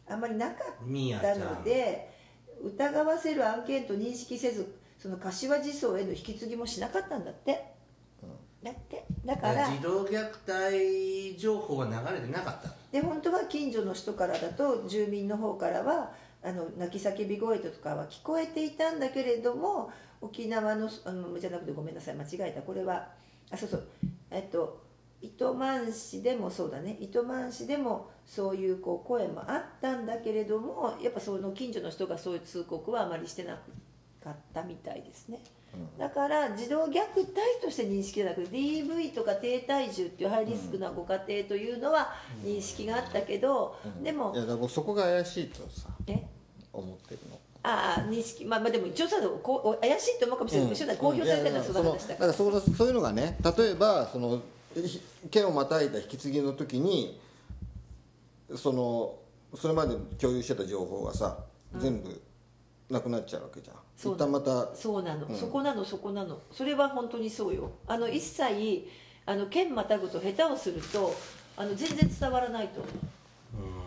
[0.10, 0.58] あんまりなかっ
[1.22, 2.12] たので
[2.62, 7.64] 疑わせる案件と認識せずその柏児相への引き継ぎもしなかったんだって、
[8.64, 9.06] だって。
[9.24, 12.74] だから児童虐待情報は流れてなかった。
[12.92, 16.12] で本当は近所の人からだと住民の方からは
[16.44, 22.62] あの泣き叫び声とかは聞こえていたんだけれども沖縄のあのじゃなくてごめんなさい間違えた。
[22.62, 23.08] これは
[23.52, 23.88] あそうそう。
[24.32, 24.86] えっと
[25.20, 26.96] 糸満市でもそうだね。
[27.00, 33.60] 糸満市でもそういうこう声もあったんだけれどもやっぱその近所の人がそういう通告はあまりしてな
[34.24, 35.42] かったみたいですね、
[36.00, 37.02] だから児童虐待
[37.62, 46.24] として認識じゃなくて DV とか低体重っていうハイリスクなご家庭というのは認識があったけど、でもいやだから僕そこが怪しいとさえ？
[46.74, 47.40] 思ってるの。
[47.64, 50.70] ああ認識まあまあでも一応さこう怪しいと思うかもしれない。
[50.74, 52.08] けど、公表されてるのはその話だから。
[52.08, 54.42] だからそのそういうのがね例えばその
[54.74, 57.20] ひ県をまたいだ引き継ぎの時に
[58.56, 59.16] その
[59.56, 61.40] それまで共有してた情報がさ、
[61.78, 62.22] 全部
[62.90, 63.78] なくなっちゃうわけじゃん。
[63.96, 64.76] そう一旦また。
[64.76, 65.36] そうなの、うん。
[65.36, 66.40] そこなのそこなの。
[66.52, 67.72] それは本当にそうよ。
[67.88, 68.88] あの一切
[69.26, 71.14] あの県またぐと下手をすると
[71.58, 72.82] あの全然伝わらないと。
[72.82, 72.90] 思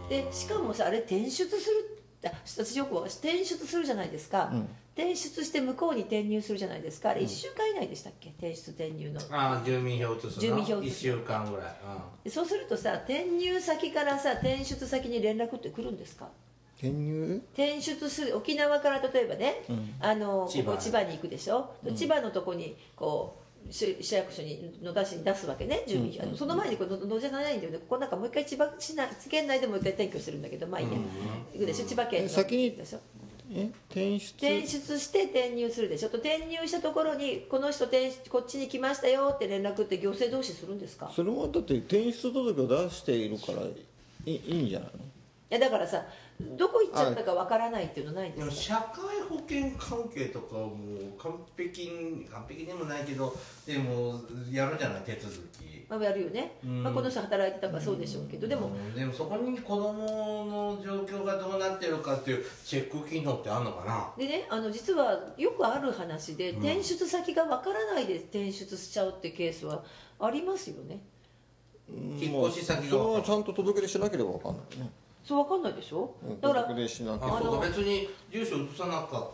[0.07, 4.69] うでしかもさあれ転出するあ私よくわか転出するじゃないですか、うん。
[4.95, 7.11] 転出して向こうに転入するじゃないですか。
[7.11, 8.31] あれ1週間以内でしたっけ？
[8.31, 9.21] 転出転入の。
[9.31, 10.31] ああ住民票移すの？
[10.33, 11.75] 住民票移1す週間ぐらい、
[12.25, 16.29] でそうするとさ転入先からさ転出先に連絡って来るんですか？
[16.81, 17.43] 転入？
[17.53, 19.95] 転出する沖縄から例えばね、うん。
[20.01, 23.37] あのここ千葉に行くでしょ、千葉のとこにこ
[23.69, 27.79] う市市役所にの出しに出すわけね住民票、あのその前にこれののじゃないんだよね。
[27.79, 30.93] ここなんかもう一回千葉市内県内でもう一回転居してるんだけどまあいいや、
[31.53, 31.85] 行くでしょ？
[31.85, 32.27] 千葉県の。
[32.27, 33.01] え先にでしょ？
[33.53, 34.33] え転出？
[34.37, 36.09] 転出して転入するでしょ？
[36.09, 41.11] と転入したところにこの人転こっちに来ましたよって連絡って行政同士するんですか？
[41.15, 44.99] それはだって転出届を出しているからいいいいんじゃないの？
[44.99, 45.03] い
[45.51, 46.05] やだからさ
[46.57, 48.53] どこ行っちゃったかわからないっていうのないんですか？
[48.55, 55.71] 社会保険関係とかはもう完璧に完璧でもないけどでもやるじゃない手続き。
[55.89, 56.83] まあ、やるよね、うん。
[56.85, 58.47] まあ、この人働いてたからそうでしょうけど。
[58.47, 58.95] でもうん。
[58.95, 60.05] でもそこに子供
[60.47, 64.13] の状況がどうなってるかっていうチェック機能ってあるのかな？
[64.17, 69.83] でねあの実はよくある話で、転出先がわからないで転出しちゃうってケースは
[70.21, 71.01] ありますよね。
[71.89, 74.91] 引っ越し先がそれはちゃんと届け出しなければ分かんないね
[75.31, 76.13] そうわかんないでしょ？
[76.25, 79.31] うんだから別に住所移さなかっ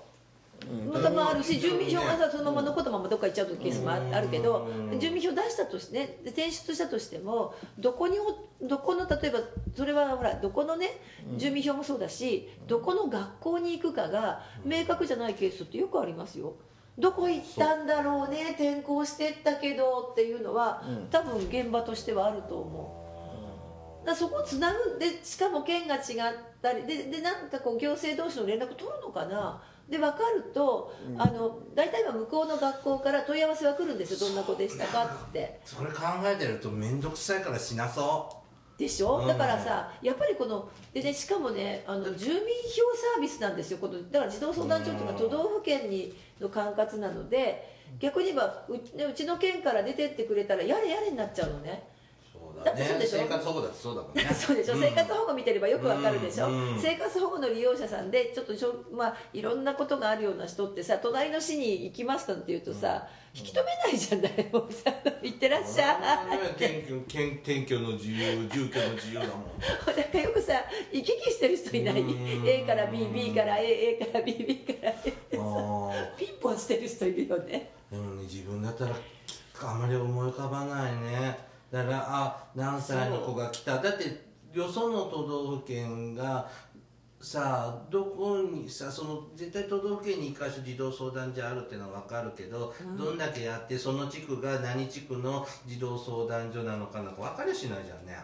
[0.92, 9.38] またまああるし住民票がさそのまま残ったままどっか行っちゃうケースもああるけどうん住民票出したとしてねで転出したとしてもどこにおどこの例えば
[9.74, 10.98] それはほらどこのね
[11.38, 16.52] 住民票もそうだしどこの学校に行くかが明確じゃないケースってよくありますよ。
[16.98, 21.06] どこ行ったんだろうね転校してったけどっていうのはうん。
[21.10, 23.05] 多分現場としてはあると思う
[24.06, 26.02] だそこをつなぐでしかも県が違っ
[26.62, 29.60] たりででなんかこう行政同士の連絡取るのかな？
[29.88, 35.60] で分かると、あの大体は向こうの学校から問い合わせは来るんですよどんな子でしたかって。
[35.64, 38.42] それ考えてると面倒くさいからしなそ
[38.76, 39.28] でしょ、うん。
[39.28, 42.42] だからさやっぱりこので、ね、しかもねあの住民票
[43.14, 48.78] サービスなんですよこのだから児童相談所っていうのは都道府県にの管轄なので逆に言えばう,、
[49.14, 51.88] ちの県から出てってくれたらやれやれになっちゃうのね。
[51.92, 51.95] う
[52.56, 53.18] そうだってそうでしょ？
[53.18, 54.22] 生活保護だってそうだもんね。
[54.34, 54.80] そうでしょ、ん。
[54.80, 64.92] 生活保護見てればよくわかるでしょ、うんうん生活保護の利用者さんでちょっとしょ、まあ、いろんなことがあるような人ってさ隣の市に行きましたって言うとさ、引き止めないじゃん誰もさ
[65.22, 65.96] 行ってらっしゃい。
[66.56, 69.26] 転居転転居の自由住居の自由だもん。
[69.96, 70.54] なんかよくさ
[70.92, 72.00] 行き来してる人いない？
[72.00, 72.04] う
[72.42, 72.48] ん。
[72.48, 75.38] A から BB から AA から BB から A って
[76.16, 77.72] ピンポンしてる人いるよね。
[77.92, 78.92] ーでもね自分だったら
[79.62, 81.38] あまり思い浮かばないね
[81.70, 83.78] だからあ何歳の子が来た。
[83.78, 86.48] だってよその都道府県が
[87.20, 98.16] さあどこにさその絶対都道府県に1か所児童相談所あるっていうのは分かるけど、どんだけやってその地区が何地区の児童相談所なのかなんか分かりゃしないじゃんね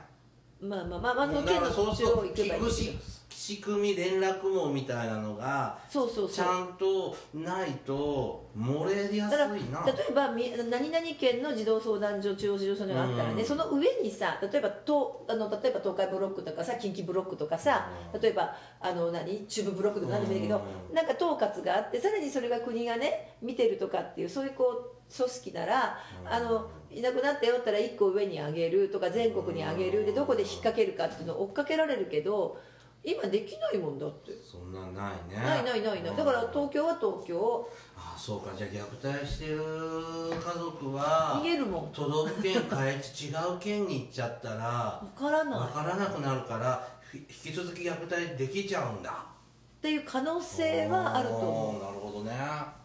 [0.62, 2.98] まあまあまあまあだか県のらそう中すると央行けばいい聞くし
[3.42, 9.38] 仕組み連絡網みたいなのがそうそうそうちゃんとないと漏れやすい
[9.72, 30.04] な例えば何々県の児童相談所中央児童相談所があったらね、うんその上にさ例えばとあの例えば東海ブロックとかさ近畿ブロックとかさ、うん例えばあの何中部ブロックとか何でもいいけど、うんなんか統括があってさらにそれが国がね見てるとかっていうそういうこう組織なら、うんあのいなくなったよったら1個上に上げるとか全国に上げる。
[30.04, 32.58] でどこで引っ掛けるかっていうのを追っかけられるけど
[33.04, 34.30] 今できないもんだって。
[34.48, 35.36] そんなんないね。
[35.36, 36.16] ないないないない。
[36.16, 37.68] だから東京は東京。
[37.96, 38.52] あそうか。
[38.56, 41.90] じゃあ虐待してる家族は逃げるもん。
[41.92, 45.60] 都道府県変えて違う県に行っちゃったら分からない。
[45.60, 49.10] 分からなくなるからひ引き続き虐待できちゃうんだ。
[49.10, 51.82] っていう可能性はあると思う。
[51.82, 52.32] なるほどね。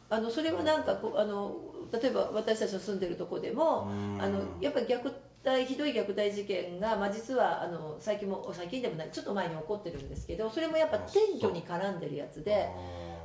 [0.09, 1.55] あのそれはなんかこうあの
[1.91, 4.21] 例えば私たちの住んでるとこでもうん。
[4.21, 5.11] あのやっぱり虐
[5.45, 12.67] 待ひどい虐待事件が、まあ、実はあの最近も最近でもないちょっと前に起こってるんですけどそれもやっぱ転居に絡んでるやつで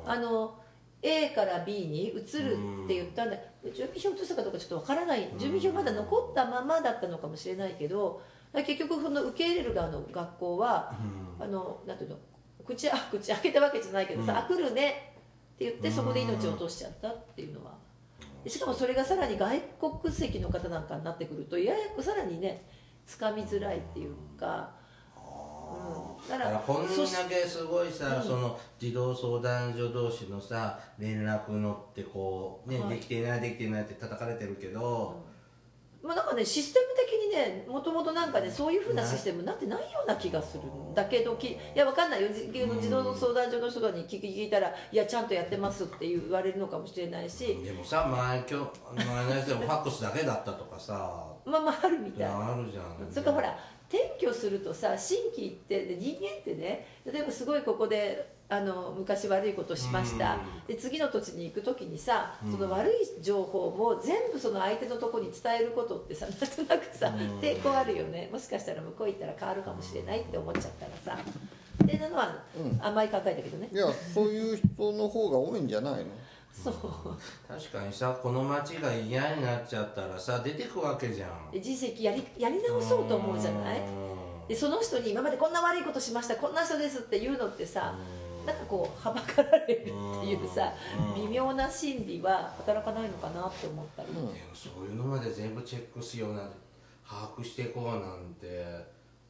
[0.06, 0.58] ああの
[1.02, 2.14] A から B に移る
[2.84, 3.36] って言ったんだ
[3.74, 8.22] 住民票移したかどうかちょっとわからない住民票まだ残ったままだったのかもしれないけど
[8.54, 10.94] 結局その受け入れる側の学校は
[11.40, 12.16] あのなんていうの
[12.64, 14.38] 口あ口開けたわけじゃないけどさ、うん。
[14.38, 15.14] あ来るね
[15.54, 17.81] って言ってそこで命を落としちゃったっていうのはで
[18.46, 19.60] しかもそれがさらに外
[20.00, 22.62] 国籍の方なんかになってくるとややさらにね
[23.06, 24.70] つかみづらいっていうか、
[25.16, 26.92] うん、だかららこんだ
[27.28, 28.22] けすごいさ、うん。
[28.22, 32.96] その児童相談所同士のさ連絡のってこうね、はい。
[32.96, 35.24] できてないできてないって叩かれてるけど、
[36.02, 42.28] まあ、なんかねシステム的にねもともとなんかねそういうふうなシステムになってないような気がするんだけどきいやわかんないよ。
[42.28, 47.58] じ児童相談所の人に聞き聞いたらいやちゃんとやってますって言われるのかもしれないし。
[47.64, 51.24] でもさ前今日前のやつでもファックスだけだったとかさ。
[51.44, 52.26] まあまああるみたい。
[52.26, 53.10] あるじゃん。
[53.10, 60.36] それからほら転居するとさ心機ってで人間ってね例えばすごいここであの昔悪いことしました。
[60.68, 67.06] で次の土地に行く時にさその悪い情報も全部その相手のとこに伝えることってさ なんとなくさ
[67.40, 68.28] 抵抗あるよね。
[68.30, 71.22] もしかしたら向こう行ったら変わるかもしれないって思っちゃったらさ。
[71.82, 72.38] っていうのは
[72.80, 73.68] 甘い考えだけどね。
[73.72, 76.10] いやそういう人の方が多いんじゃないの？
[76.52, 76.74] そう。
[77.48, 81.50] 確かにさこの街が嫌になっちゃったらさ出てくわけじゃん。
[81.50, 83.80] で人生やりやり直そうと思うじゃない？
[84.48, 87.94] でその人に今までこんな悪いことしましたこんな人ですって言うのってさ
[88.46, 90.72] なんかこうはばかられるっていうさ
[91.14, 96.56] 微妙な心理は働かないのかなって思ったり、でもそういうのまで全部チェックしようなんて
[97.08, 98.46] 把握していこうなんて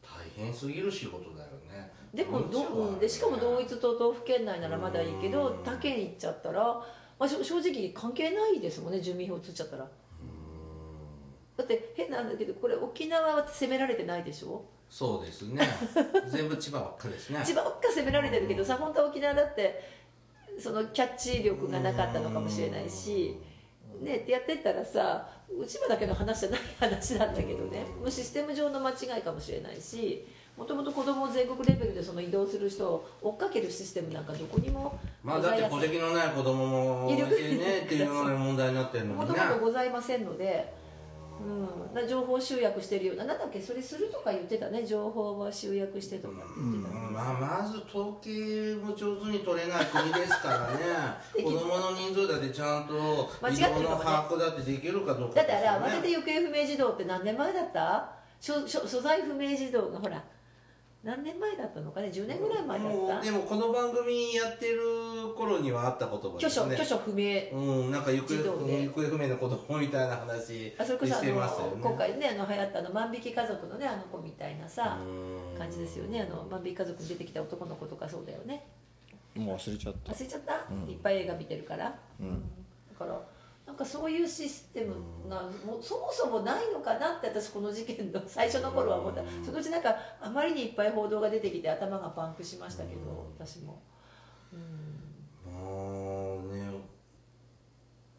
[0.02, 1.90] 大変すぎる仕事だよね。
[2.14, 6.62] でもどう、うん、でしかも同一都道府県内ならまだいいけど他県行っちゃったら、
[7.18, 9.88] まあ、正直関係ないですもんね住民票移っちゃったら。
[11.54, 14.64] だって変なんだけどこれ沖縄は攻められてないでしょ？
[14.92, 15.66] そうですね。
[16.28, 17.42] 全部千葉ばっかりですね。
[17.42, 19.82] 千葉ばっか攻められてるけどさ本当は沖縄だって
[20.60, 23.38] そのキャッチ力がなかったのかもしれないし、
[24.02, 25.26] ね、ってやってったらさ
[25.66, 27.86] 千葉だけの話じゃない話なんだけどね。
[27.98, 30.26] もうシステム上の間違いかもしれないし
[30.58, 40.81] もともと子供を全国レベルでその移動する人を追っかけるシステムなんかどこにもまあだって戸籍のない子供もいてねっていうのが問題になってるのもともとございませんので、
[41.44, 43.24] うん、な情報集約してるような。
[43.24, 43.60] なんだっけ？
[43.60, 44.84] それするとか言ってたね。
[44.84, 47.12] 情報は集約してとかって言ってた、うん。
[47.12, 50.78] まあ、まず統計も上手に取れない国ですからね。
[51.44, 53.84] 子供の人数だってちゃんと移間違ってるかもね。
[53.84, 58.08] 動の把握だってできるかどうかだってあれ慌てて行方不明児童って何年前だった？
[58.40, 60.22] 所所所在不明児童がほら
[61.02, 62.94] 何年前だったのかね？10年ぐらい前だった？
[62.94, 64.82] もうでもこの番組やってる
[65.36, 66.74] 頃にはあった言葉ですね。
[66.74, 67.50] 居所居所不明。
[67.52, 71.32] うん、なんか行方行方不明の子供みたいな話あそれこそあの、ね
[71.82, 75.58] 今回ねあの流行ったあの万引き家族のねあの子みたいなさうん。
[75.58, 76.22] 感じですよね。
[76.22, 78.64] あの万引き家族に出てきた男の子とかそうだよね。
[79.34, 80.12] もう忘れちゃった。
[80.12, 80.52] 忘れちゃった、
[80.88, 82.42] いっぱい映画見てるから、うん。
[82.92, 83.18] だから
[83.66, 84.96] なんかそういうシステム
[85.28, 89.22] がもうそもそもないのかなって私この事件の最初の頃は思った。
[89.44, 93.80] そのうちなんかあまりにいっぱい報道が出てきて頭がパンクしましたけど私も、
[94.52, 94.56] う
[95.48, 96.92] ん、もうね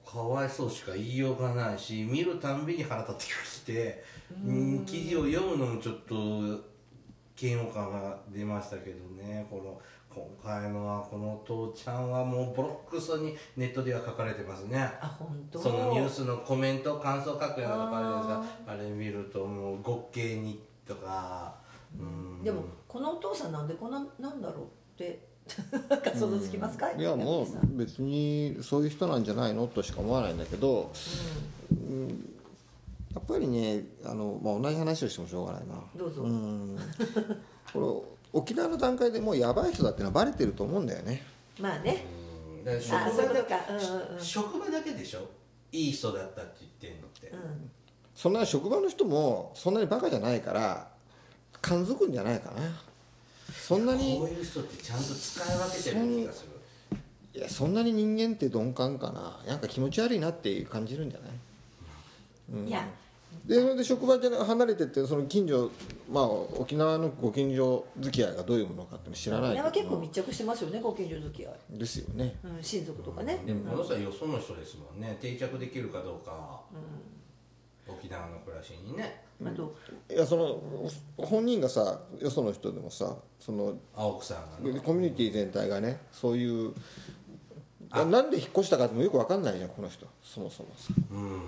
[0.05, 4.03] かわいそうしか言いようがないし見るたんびに腹立ってきて
[4.45, 6.73] うん記事を読むのもちょっと
[7.39, 9.81] 嫌悪感が出ましたけどねこの
[10.13, 14.77] 今回のはこの父ちゃんはもうボロックスにネットでは書かれてますね。
[15.01, 15.59] あ本当？
[15.59, 21.55] そのニュースのコメント感想書くようなとこあるじゃないですかあれ見るともう滑稽にとか
[21.99, 22.43] うん。
[22.43, 25.27] でもこのお父さんなんでこんななんだろうって
[25.89, 30.89] なんか想像つきますか、いやもう別にそういう人なんじゃないのとしか思わないんだけど、
[31.69, 32.29] うん。
[33.13, 35.75] やっぱりねあの、まあ、同じ話をしてもしょうがないな。
[35.97, 36.23] どうぞ。
[36.23, 36.77] ん。
[37.73, 41.23] これ沖縄の段階でもうやばい人だってのはバレてると思うんだよね。
[41.59, 42.03] まあね。
[42.57, 42.65] うん。
[42.65, 43.79] だからあそういうこと職場だかうんう
[44.13, 44.23] んうん。
[44.23, 45.29] 職場だけでしょ？
[45.71, 47.69] いい人だったって言ってんのって、うん。
[48.15, 50.87] そんな職場の人もそんなにバカじゃないから
[51.61, 52.61] 感づくんじゃないかな。
[53.51, 56.49] そんなにこういう人ってちゃんと使い分けてる気がする。
[57.35, 59.39] いやそんなに人間って鈍感かな。
[59.47, 61.27] なんか気持ち悪いなって感じるんじゃな
[62.61, 62.67] い？
[62.67, 62.87] いや
[63.45, 65.69] でそれで職場で離れてってその近所
[66.09, 72.35] まあ沖縄のご近所付き合いがどういうものかっていうの知らない沖縄は結構密着してますよねご近所付き合い、ですよね。
[72.43, 75.17] うん、親族とかね、でもこの人はよその人ですもんね。
[75.19, 76.61] 定着できるかどうか、
[77.87, 79.23] 沖縄の暮らしにね。
[79.45, 79.75] あと
[80.09, 84.79] いやその本人がさよその人でもさその青木さんがね。
[84.79, 86.73] コミュニティ全体がねそういう
[87.91, 90.93] なんで引っ越したかってもよく分かんないじゃんこの人そもそもさ。
[91.11, 91.41] うん。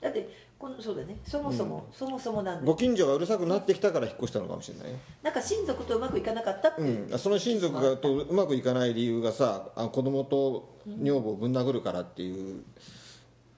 [0.00, 0.28] だって
[0.58, 1.18] このそうだね。
[1.22, 6.80] そもそも、そもそもなんでご近所がうるさくなってきたから引っ越したのかもしれないよなんか親族とうまくいかなかったって。
[6.80, 12.62] いう、うん、その親族がとうまくいかない理由がさあ子供と女房をぶん殴るからっていう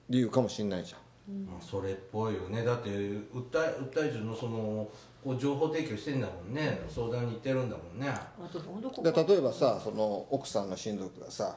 [0.09, 0.99] 理由かもしれないじゃん。
[1.45, 2.63] まあ、それっぽいよね。
[2.63, 3.19] だって訴
[3.53, 4.89] え訴え中のその
[5.23, 6.81] こう情報提供してんだもんね。
[6.89, 8.09] 相談に行ってるんだもんね。
[8.09, 9.03] あと本当こ。
[9.03, 11.55] で例えばさその奥さんの親族がさ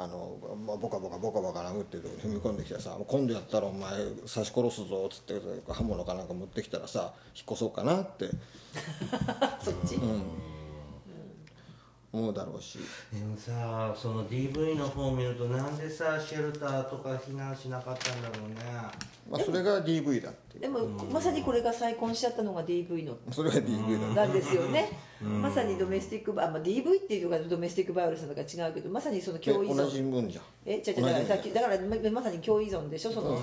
[0.00, 5.40] あの、まあ、ボカボカボカボカ殴ってる踏み込んできてさ「今度やったらお前刺し殺すぞ」っつって
[5.72, 8.30] 刃物かなんか持ってきたらさ引っ越そうかなって。
[9.60, 10.57] そっち、思
[12.18, 12.78] 思うだろうし。
[13.12, 18.56] でもさその DV の方を見るとなんでさシェルターとか避難しなかったんだろうね。
[19.30, 20.80] まあそれが DV だってでも
[21.12, 23.16] まさにこれが再婚しちゃったのが DV の。
[23.30, 24.90] それが DV だなんですよね、
[25.20, 30.44] まさにドメスティックバあ、まあ、DV っていうのがドメスティックバイオレンスなのか違うけどまさにそので共依同じ存分じゃん。
[30.64, 31.02] え違う違う。
[31.02, 33.38] だからさっきだからままさに共依存でしょその,、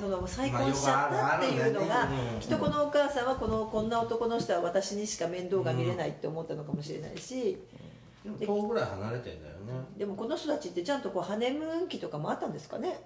[0.00, 2.08] その再婚しちゃったっていうのが、
[2.40, 7.58] きっとこのお母さんはこのこんな男の人は私にしか面倒が見れないって思ったのかもしれないし、
[8.24, 9.72] でも10ぐらい離れてんだよね。
[9.96, 13.02] でもこの人たちってちゃんとこうハネムーン期とかもあったんですかね。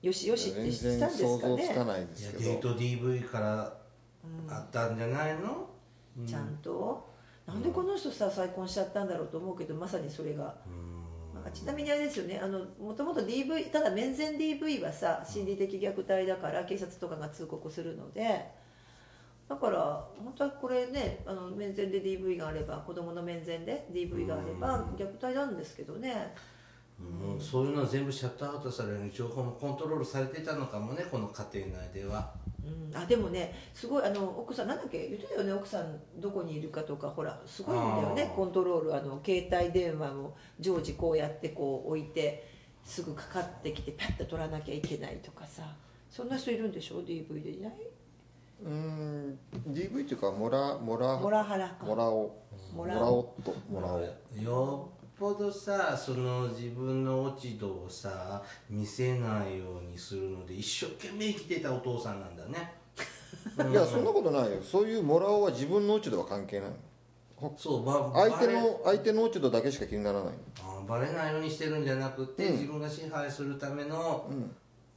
[0.00, 1.66] よしよしって全したんです然想かね。
[1.66, 3.78] 像つかないでいやすけどデート DV から
[4.48, 5.68] あったんじゃないの、
[6.26, 7.08] ちゃんと、
[7.46, 10.54] なんでこの人さ再婚しちゃったんだろうと思うけどまさにそれが、
[11.34, 12.38] まあちなみにあれですよね。
[12.42, 18.46] あのもともと DV ただ面前 DV はさ心理的虐待だから警察とかが通告するので
[19.48, 26.34] だから本当はこれねあの面前で DV があれば子供の面前で DV があれば虐待なんですけどね。
[26.98, 32.32] もうそういうのは全部シャットアウトされる情報もコントロールされてたのかもねこの家庭内では。
[32.64, 37.08] うん、あでもねすごいあの奥さんなんだっけ言ってたよね奥さんどこにいるかとか。
[37.08, 38.96] ほらすごいんだよねコントロール。
[38.96, 42.48] あの携帯電話も常時こうやってこう置いて
[42.84, 45.62] すぐかかってきてパッと取らなきゃいけないとかさ。
[46.10, 47.72] そんな人いるんでしょ？DV でいない？
[48.64, 49.38] うーん
[49.68, 51.86] DV っていうかモラモラモラハラか。
[51.86, 52.34] モラオ
[52.74, 54.00] モラオモラオットモラオ
[54.40, 62.74] よっぽどさその自分の落ち度をさ見せないようにするので一生懸命生きてたお父さんなんだね。
[63.70, 64.62] いやそんなことないよ。
[64.62, 66.76] そういうモラオは自分の落ち度は関係ないの。
[67.56, 70.32] そうば相手バレの相手の落ち度だけしか気にならないの。
[70.60, 72.52] あバレないようにしてるんじゃなくて、うん。
[72.54, 74.28] 自分が支配するための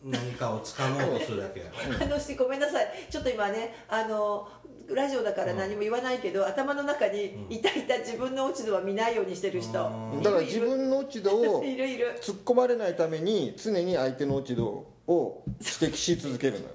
[0.04, 1.62] 何かを掴もうとするだけ、
[2.04, 2.88] あのしごめんなさい。
[3.10, 4.48] ちょっと今ねあの
[4.90, 10.24] ラジオだから何も言わないけど、頭の中にいたいた自分の落ち度は見ないようにしてる人、うん。
[10.24, 16.72] だから自分の落ち度を 突っ込まれないために常に相手の落ち度を指摘し続けるのよ。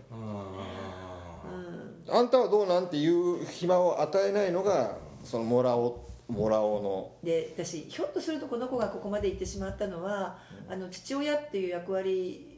[2.08, 2.14] うん。
[2.14, 7.12] あんたはどうなんっていう暇を与えないのがそのモラオモラオの。
[7.24, 12.55] で私ひょっとするとこの子がここまで行ってしまったのは、あの父親っていう役割な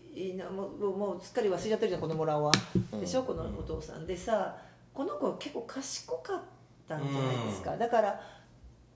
[0.50, 2.52] もうもうすっかり忘れちゃってるじゃんこのモラオは、
[3.00, 4.06] でしょこのお父さん。
[4.06, 4.56] でさ
[4.92, 6.40] この子は結構賢かっ
[6.88, 8.20] たんじゃないですか、だから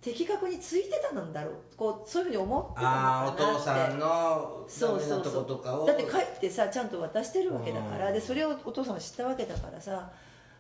[0.01, 1.55] 的確についてたなんだろう。
[1.77, 3.43] こうそういうふうに思ってたのかなって。
[3.43, 5.41] 父さんのそうそうそ
[5.85, 5.87] う。
[5.87, 8.14] だって帰ってさちゃんと渡してるわけだから、うん。
[8.14, 10.11] でそれをお父さんは知ったわけだからさ、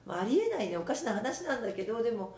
[0.06, 0.76] まあ、ありえないね。
[0.76, 2.36] おかしな話なんだけどでも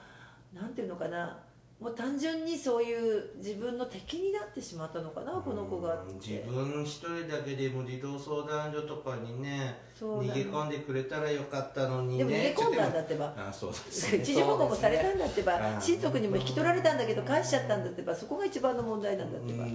[0.55, 1.37] なんていうのかな
[1.81, 12.19] もう単純にそういう自分の敵になってしまったのかなこの子が自分一人だけでも児童相談所とかにね逃げ込んでくれたらよかったのにね。
[12.19, 13.35] でも逃げ込んだんだってば。
[13.37, 15.77] あそうですね一時保護もされたんだってば、ね。
[15.81, 18.15] 親族にも引き取られたんだけど返しちゃったんだってば。
[18.15, 19.67] そこが一番の問題なんだってば、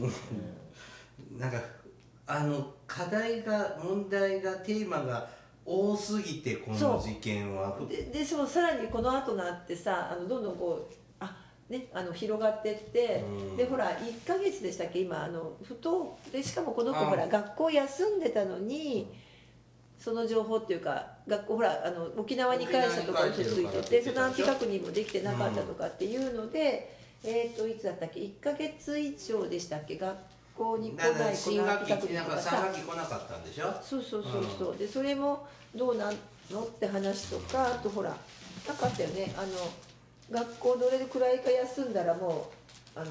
[1.37, 1.61] なんか
[2.25, 5.27] あの課題が問題がテーマが
[5.65, 7.77] 多すぎてこの事件は。
[7.89, 11.08] ででそうさらにこの後なってさあのどんどんこうあ、
[11.69, 13.57] ね、あの広がってって、うん。
[13.57, 14.99] でほら1ヶ月でしたっけ？
[14.99, 19.07] 今あのふとでしかもこの子あほら学校休んでたのに
[19.99, 29.97] その情報っていうか学校ほらあの沖縄に返したとか嘘ついててその安否確認もできてなかったとかっていうので、えっ、といつだったっけ？1ヶ月以上でしたっけ？
[29.97, 30.15] 学
[30.55, 33.73] 校に来ない子新学期否確認なんか3とかさ学期来なかったんでしょ？
[33.83, 35.45] そうそうそうそう、でそれも
[35.75, 36.15] どうなん
[36.49, 36.63] の？
[36.63, 38.15] って話とかあとほら
[38.67, 39.31] なかったよね。
[39.37, 39.47] あの
[40.31, 42.49] 学校どれくらいか休んだらも
[42.95, 43.09] うあの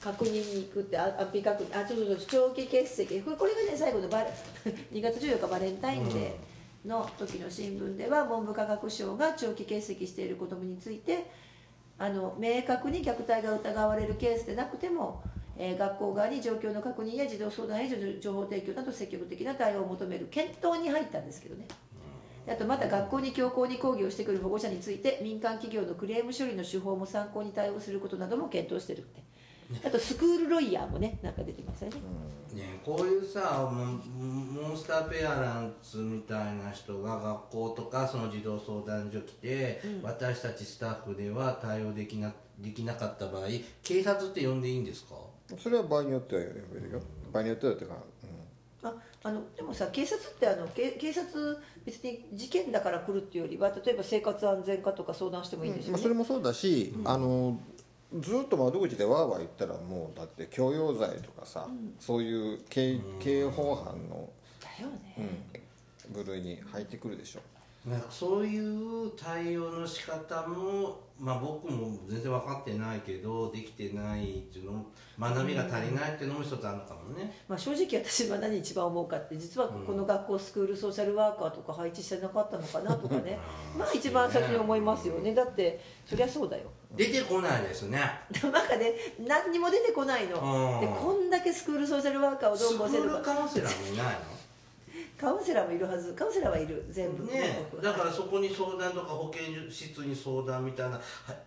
[0.00, 4.30] 確認に行くってあ安否確認あそうそうそう長期欠席これこれがね最後のバレ
[4.92, 11.26] 2月14日バレンタインデーの時の新聞では文部科学省が長期欠席している子どもについて
[11.98, 15.22] あの明確に虐待が疑われるケースでなくても、
[15.58, 21.66] えー学校側に状況の確認や児童相談への情報提供など積極的な対応を求める検討に入ったんですけどね
[22.50, 29.22] あとまた学校に強行に抗議をしてくる保護者について民間企業のクレーム処理の手法も参考に対応することなども検討してるって。
[29.86, 31.96] あとスクールロイヤーもねなんか出てますよね、
[32.54, 43.42] ね、こういうさモンモンスターペアランツみたいな人が学校とかその児童相談所来て、私たちスタッフでは対応できなできなかった場合
[43.84, 45.14] 警察って呼んでいいんですか？
[45.56, 47.00] それは場合によっては呼べるよ。
[47.32, 47.94] 場合によってはってか、
[49.22, 57.58] ああのでもさ警察ってあのけ警察別に事件だから来るっていうよりは例えば生活安全課とか相談してもいいんですうんまあ、よね、それもそうだし、あの
[58.18, 61.68] ずっと窓口でわーわー言ったらもうだって強要罪とかさ、
[61.98, 64.28] そういう刑刑法犯の、
[64.60, 65.60] だよね、うん
[66.10, 67.40] 部類に入ってくるでしょ
[67.86, 74.86] なんかそういう対応の仕方も、まあ、僕も全然分かってないけどできてないっていうのも
[75.18, 83.38] 学びが足りないっていうのも一つあるのかもね、まあ、正直私は何一番思うかって実はこの学校スクールソーシャルワーカーとか配置してなかったのかなとかね。
[83.78, 85.34] まあ一番先に思いますよね。
[85.34, 86.64] だってそりゃそうだよ。
[86.94, 87.98] 出てこないですね。
[88.42, 90.36] なんかね何にも出てこないの。
[90.36, 90.80] うん。
[90.80, 93.14] でこんだけスクールソーシャルワーカーをどスクうこうせるか。
[93.14, 94.39] ールカウンセラーもいない
[95.20, 101.02] カウンセラーもいるはずカウンセラーはいる全部のねだからそこに相談とか保健室に相談みたいなは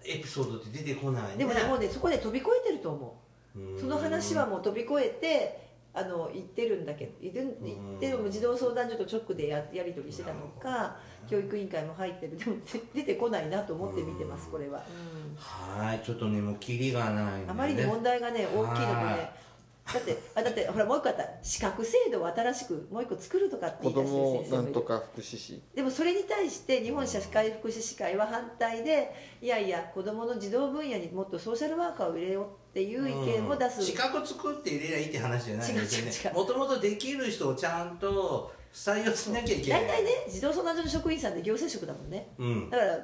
[0.05, 1.37] エピソードって出てこないね。
[1.37, 3.19] でもねもうねそこで飛び越えてると思
[3.55, 3.79] う。
[3.79, 5.63] その話はもう飛び越えて
[5.95, 10.97] あの言ってるんだけど言ってるも児童相談所と直でややり取りしてたのか
[11.27, 15.83] 教育委員会も入ってるでもで出てこないなと思って見てますこれは、うん。
[15.83, 17.45] はいちょっとねもうキリがないね。
[17.47, 19.42] あまりに問題がね大きいのとはいね
[19.85, 21.23] だってあだってほらもう一個あった。
[21.41, 24.63] 資格制度を新しくもう一個作るとかって子言い出して先生もいる。
[24.63, 25.61] なんとか福祉士。
[25.75, 39.81] でもそれに対して日本社会福祉士会は反対でいやいや子どもの児童分野にもっとソーシャルワーカーを入れようっていう意見を出す、資格作って入れりゃいいって話じゃないですよ違う違う違うねもともとできる人をちゃんと採用しなきゃいけない。
[39.83, 42.29] 大体ね児童相談所の職員さんって行政職だもんね。
[42.39, 42.69] うん。
[42.69, 42.99] だから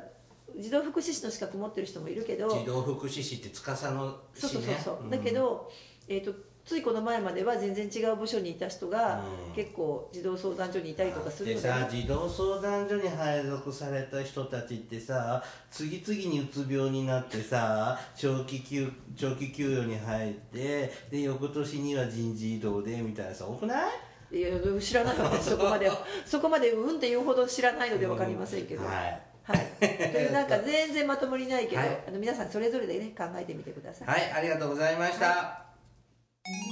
[0.58, 2.50] 児童福祉士の資格持ってる人もいるけど。
[2.50, 5.10] 児童福祉士って司のそうそうそうそう、ん。
[5.12, 5.72] だけど、
[6.08, 6.34] えー、と
[6.70, 9.56] ついこの前までは全然違う部署にいた人が、うん。
[9.56, 11.68] 結構児童相談所にいたりとかするでので。
[11.68, 23.88] さ児童相談所に配属された人たちってさ次々にうつ病になってさ長期休長期休養に入ってで翌年には人事異動でみたいなさ多くな
[24.32, 24.38] い？
[24.38, 24.50] いや
[24.80, 25.92] 知らないわねそこまで
[26.24, 29.22] そこまでうんって言うほど知らないので分かりませんけど、はい。
[29.42, 32.04] はい、というなんか 全然まとまりないけど、はい。
[32.08, 35.69] あの皆さんそれぞれでね考えてみてください、はいありがとうございました、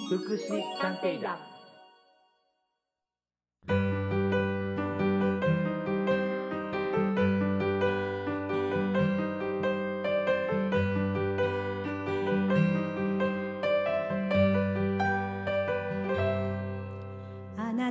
[0.10, 1.38] 福祉探偵団。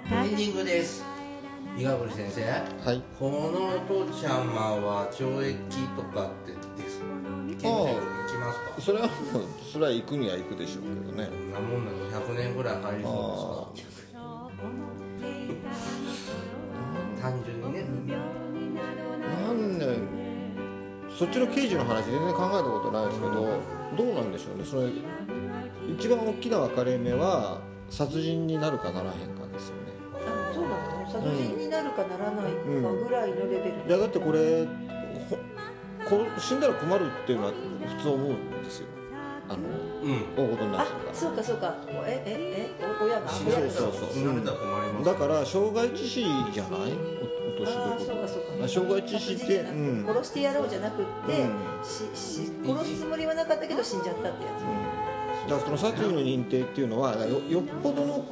[0.08, 1.04] エンディングです。
[1.78, 2.42] 岩堀先生。
[2.42, 3.02] はい。
[3.18, 5.58] このお父ちゃまは懲役
[5.94, 7.06] とかってですか
[8.78, 9.12] それはもう
[9.72, 11.28] それは行くには行くでしょうけどね。
[11.52, 14.18] なもんなの100年ぐらい入りそうですか
[17.20, 17.86] 単純にね。
[19.46, 19.98] 何年
[21.18, 23.32] そっちの刑事の話全然考えたことないですけど
[23.96, 24.64] どうなんでしょうね。
[24.64, 24.90] それ
[25.88, 29.82] 一番大きな分かれ目は殺人になるかならへんかですよね。
[30.14, 30.76] あそうなの？
[31.10, 32.58] 殺人になるかならないか
[32.92, 34.70] ぐらいのレベル、いやだってこれほ
[36.08, 37.52] こ死んだら困るっていうのは
[37.96, 38.86] 普通思うんですよ。
[39.48, 39.58] あの
[40.02, 40.34] うん。
[40.36, 40.94] 大事になるか。
[41.08, 41.74] らそうかそうか。
[42.06, 46.92] えええお親が死んだら親がそうそう死なれたら困りますだから傷害致死じゃない？
[46.92, 48.50] お落としああそうどこかそうか。
[48.58, 50.06] ろ傷害致死って、うん。
[50.06, 51.84] 殺してやろうじゃなくって、うん。
[51.84, 54.50] しし殺すつもりはなかったけど死んじゃったってや
[55.46, 58.24] つ、だからその殺意の認定っていうのはよよっぽどの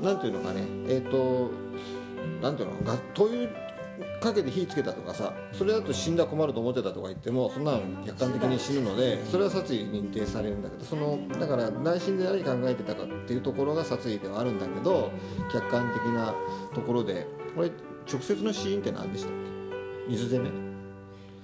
[0.00, 0.62] なんていうのかね。
[0.88, 1.50] えっ、と
[2.40, 3.54] なんていうのが灯油か
[4.34, 15.10] けて火つけたとかさそれだと死んだ困ると思ってたとか言ってもそんなの客観的に死ぬのでそれは殺意認定されるんだけどそのだから内心で何考えてたかっていうところが殺意ではあるんだけど
[15.52, 16.34] 客観的な
[16.74, 17.70] ところでこれ
[18.10, 19.32] 直接の死因って何でしたっ
[20.06, 20.10] け？
[20.10, 20.69] 水攻め。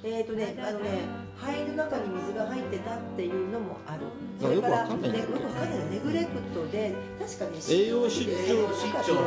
[0.09, 1.03] えーとね、あのね、
[1.37, 4.07] 肺の中に水が入ってたっていうのもある。
[4.41, 9.21] あよくわかんないよくわかんないネグレクトで、確かに栄養失調栄養失調も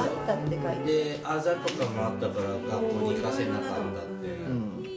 [0.00, 4.82] あったったって書いてであざとかもあったから学校に行かせなかったって、うん。
[4.82, 4.88] で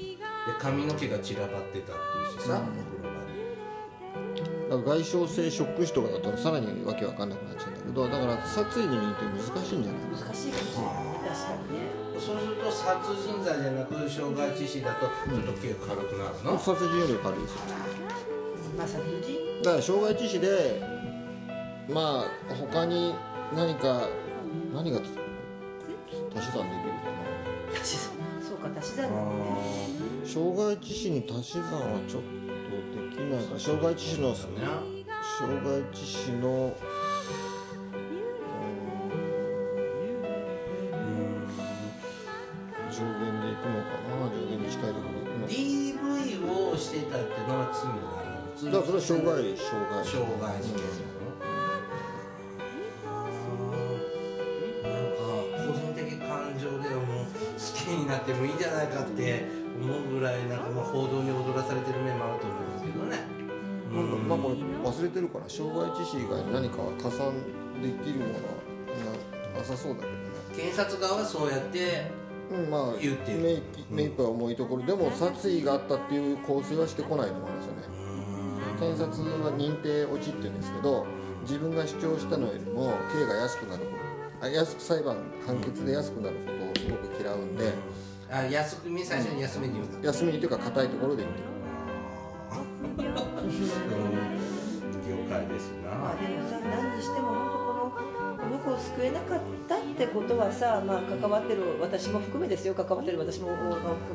[0.60, 10.96] 髪の毛が散らばってたっていうしさ、お風呂場にだから外傷性ショック死とかだとさらにわけわかんなくなっちゃうんだけどだから殺意の認定難しいんじゃない難しいかもしれない。
[11.30, 12.11] 確かにね。
[12.22, 17.60] そうすると殺人罪じゃなく傷害致死だとちょっと刑軽くなるの、殺人より軽いですよ
[18.78, 19.64] まあ、殺人。
[19.64, 20.82] だから傷害致死で
[21.90, 23.16] まあ他に
[23.56, 24.08] 何か
[24.74, 25.04] 何がつ
[26.36, 28.14] 足し算できるか足し算。
[28.40, 29.16] そうか、足し算ね。
[29.16, 32.32] な傷害致死に足し算はちょっと
[33.10, 34.54] できないから傷害致死の傷ね
[35.64, 36.74] 害致死の
[49.02, 50.62] は傷害傷害傷害。
[50.62, 51.18] 事件な
[53.58, 53.74] の
[54.86, 55.26] なんか
[55.66, 56.30] 個人的感
[56.60, 57.26] 情ではもう
[57.58, 59.46] 死刑になってもいいんじゃないかって
[59.82, 63.18] 思うぐらいなんかまあ報道に踊らされてる面もあると思いますけどね。
[63.92, 67.34] なんかまあこれ忘れてるから傷害致死以外に何か加算
[67.82, 68.54] できるものは
[69.52, 70.22] ななさそうだけどね。
[70.56, 72.12] 検察側はそうやって
[72.52, 74.84] うんまあ言ってる目い目いっぱい重いところ。
[74.84, 78.01] でも殺意があったっていう構成はしてこないと思うんですよね
[78.82, 81.06] 検察は認定落ちっていうんですけど
[81.44, 83.92] 自分が主張したのよりも刑が安くなるこ
[84.42, 87.74] とあ安く裁判判決で安くなることをすごく嫌うんで
[88.32, 89.86] あ安め最初に休めに言う。
[90.06, 91.46] 休みというか硬いところで言ってる。
[92.48, 93.12] うん。
[95.04, 95.92] 了解ですな。
[95.92, 97.61] まあでもさ何にしても本当
[98.42, 99.40] この子を救えなかっ
[99.70, 102.74] たってことはさ、まあ、関わってる私も含めですよ。
[102.74, 103.52] 関わってる私も、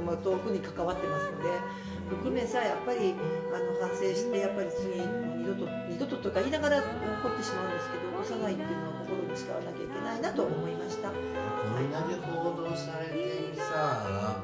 [0.04, 1.96] まあ、遠くに関わってますので。
[2.08, 3.14] 含めさやっぱり
[3.50, 6.86] あの反省してやっぱり次二度と二度ととか言いながら起
[7.22, 11.10] こってしまうんですけど起こさないっていうのは心に誓わなきゃいけないなと思いました。
[11.10, 14.38] こんだけ報道されてさだ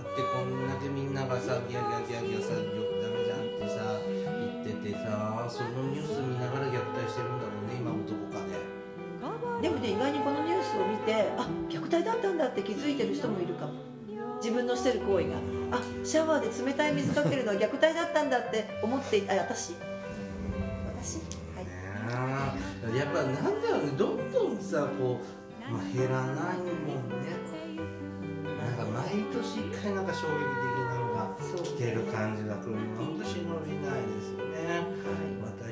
[0.00, 8.56] ってこんだけみんながさギャギャギャギャさよくダメじゃんってさ言っててさそのニュース見ながら虐待してるんだろうね今もどこかで
[9.60, 13.72] でもね意外にこのニュースを見てあ虐待だったんだって気づいてる人もいるかも。
[14.42, 15.36] 自分のしてる行為が。
[15.72, 19.74] あシャワーで冷たい水かけるのは虐待だったんだって思っていたあ私？
[20.96, 21.20] 私？
[22.16, 22.56] は
[22.92, 22.96] い。
[22.96, 23.92] やっぱなんだろうね。
[23.98, 27.36] どんどんさこう、まあ、減らないもんね。
[28.60, 34.84] なんか毎年一回なんか衝撃的なのが来てる感じが来るのがほんと忍びないですよね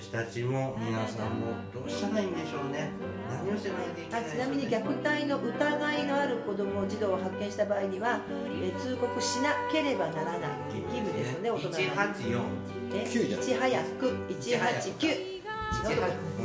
[0.00, 2.90] 私たちも皆さんもどうしたらいいんでしょうね。
[3.28, 8.20] 何をしてないといけないあちなみに虐待の疑いのある子ども児童を発見した場合には、
[8.62, 10.50] えー通告しなければならない
[10.86, 13.44] 義務ですよね大人が184ね9じゃんい。
[13.44, 16.40] ち早く189違うとこい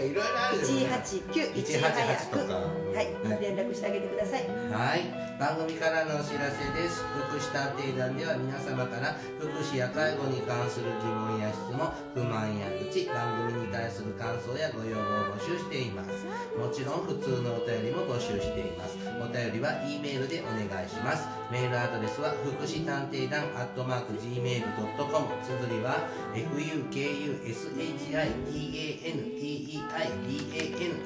[0.00, 0.72] ろいろあるよね。
[0.90, 2.54] 189 188 188とか。
[2.54, 2.60] は
[3.02, 3.06] い。
[3.40, 4.48] 連絡してあげてください。
[4.72, 5.02] はい。
[5.38, 7.04] 番組からのお知らせです。
[7.30, 16.26] 福祉探偵団では皆様から福祉や介護に関する疑問や質問不満や愚痴番組に対する感想やご要望を募集しています。
[16.58, 18.98] もちろん普通のお便りも募集しています。
[19.22, 21.28] お便りは E メールでお願いします。
[21.52, 29.27] メールアドレスは福祉探偵団アットマーク Gmail.com 綴りは fukushitanteidan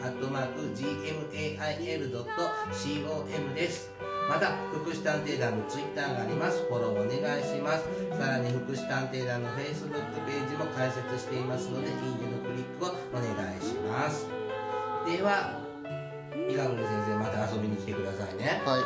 [0.03, 3.91] アットマーク gmail.com です。
[4.29, 6.63] また福祉探偵団のツイッターがあります。
[6.69, 7.85] フォローお願いします。
[8.17, 12.01] さらに福祉探偵団の Facebook ページも開設していますのでいいね
[12.31, 14.29] のクリックをお願いします。
[15.05, 15.59] では
[16.49, 18.63] 伊賀栗先生また遊びに来てくださいね。
[18.65, 18.83] はい。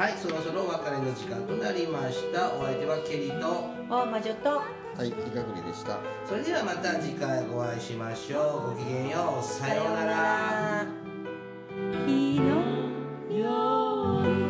[0.00, 2.54] はいそろそろお別れの時間となりました。
[2.54, 5.98] お相手はケリーとお魔女とはいいかぐりでした。
[6.26, 8.76] それではまた次回お会いしましょう。
[8.76, 9.44] ごきげんよう。
[9.44, 10.86] さようなら。
[12.40, 14.49] の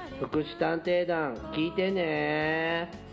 [0.21, 2.91] 福祉探偵団聞いてね「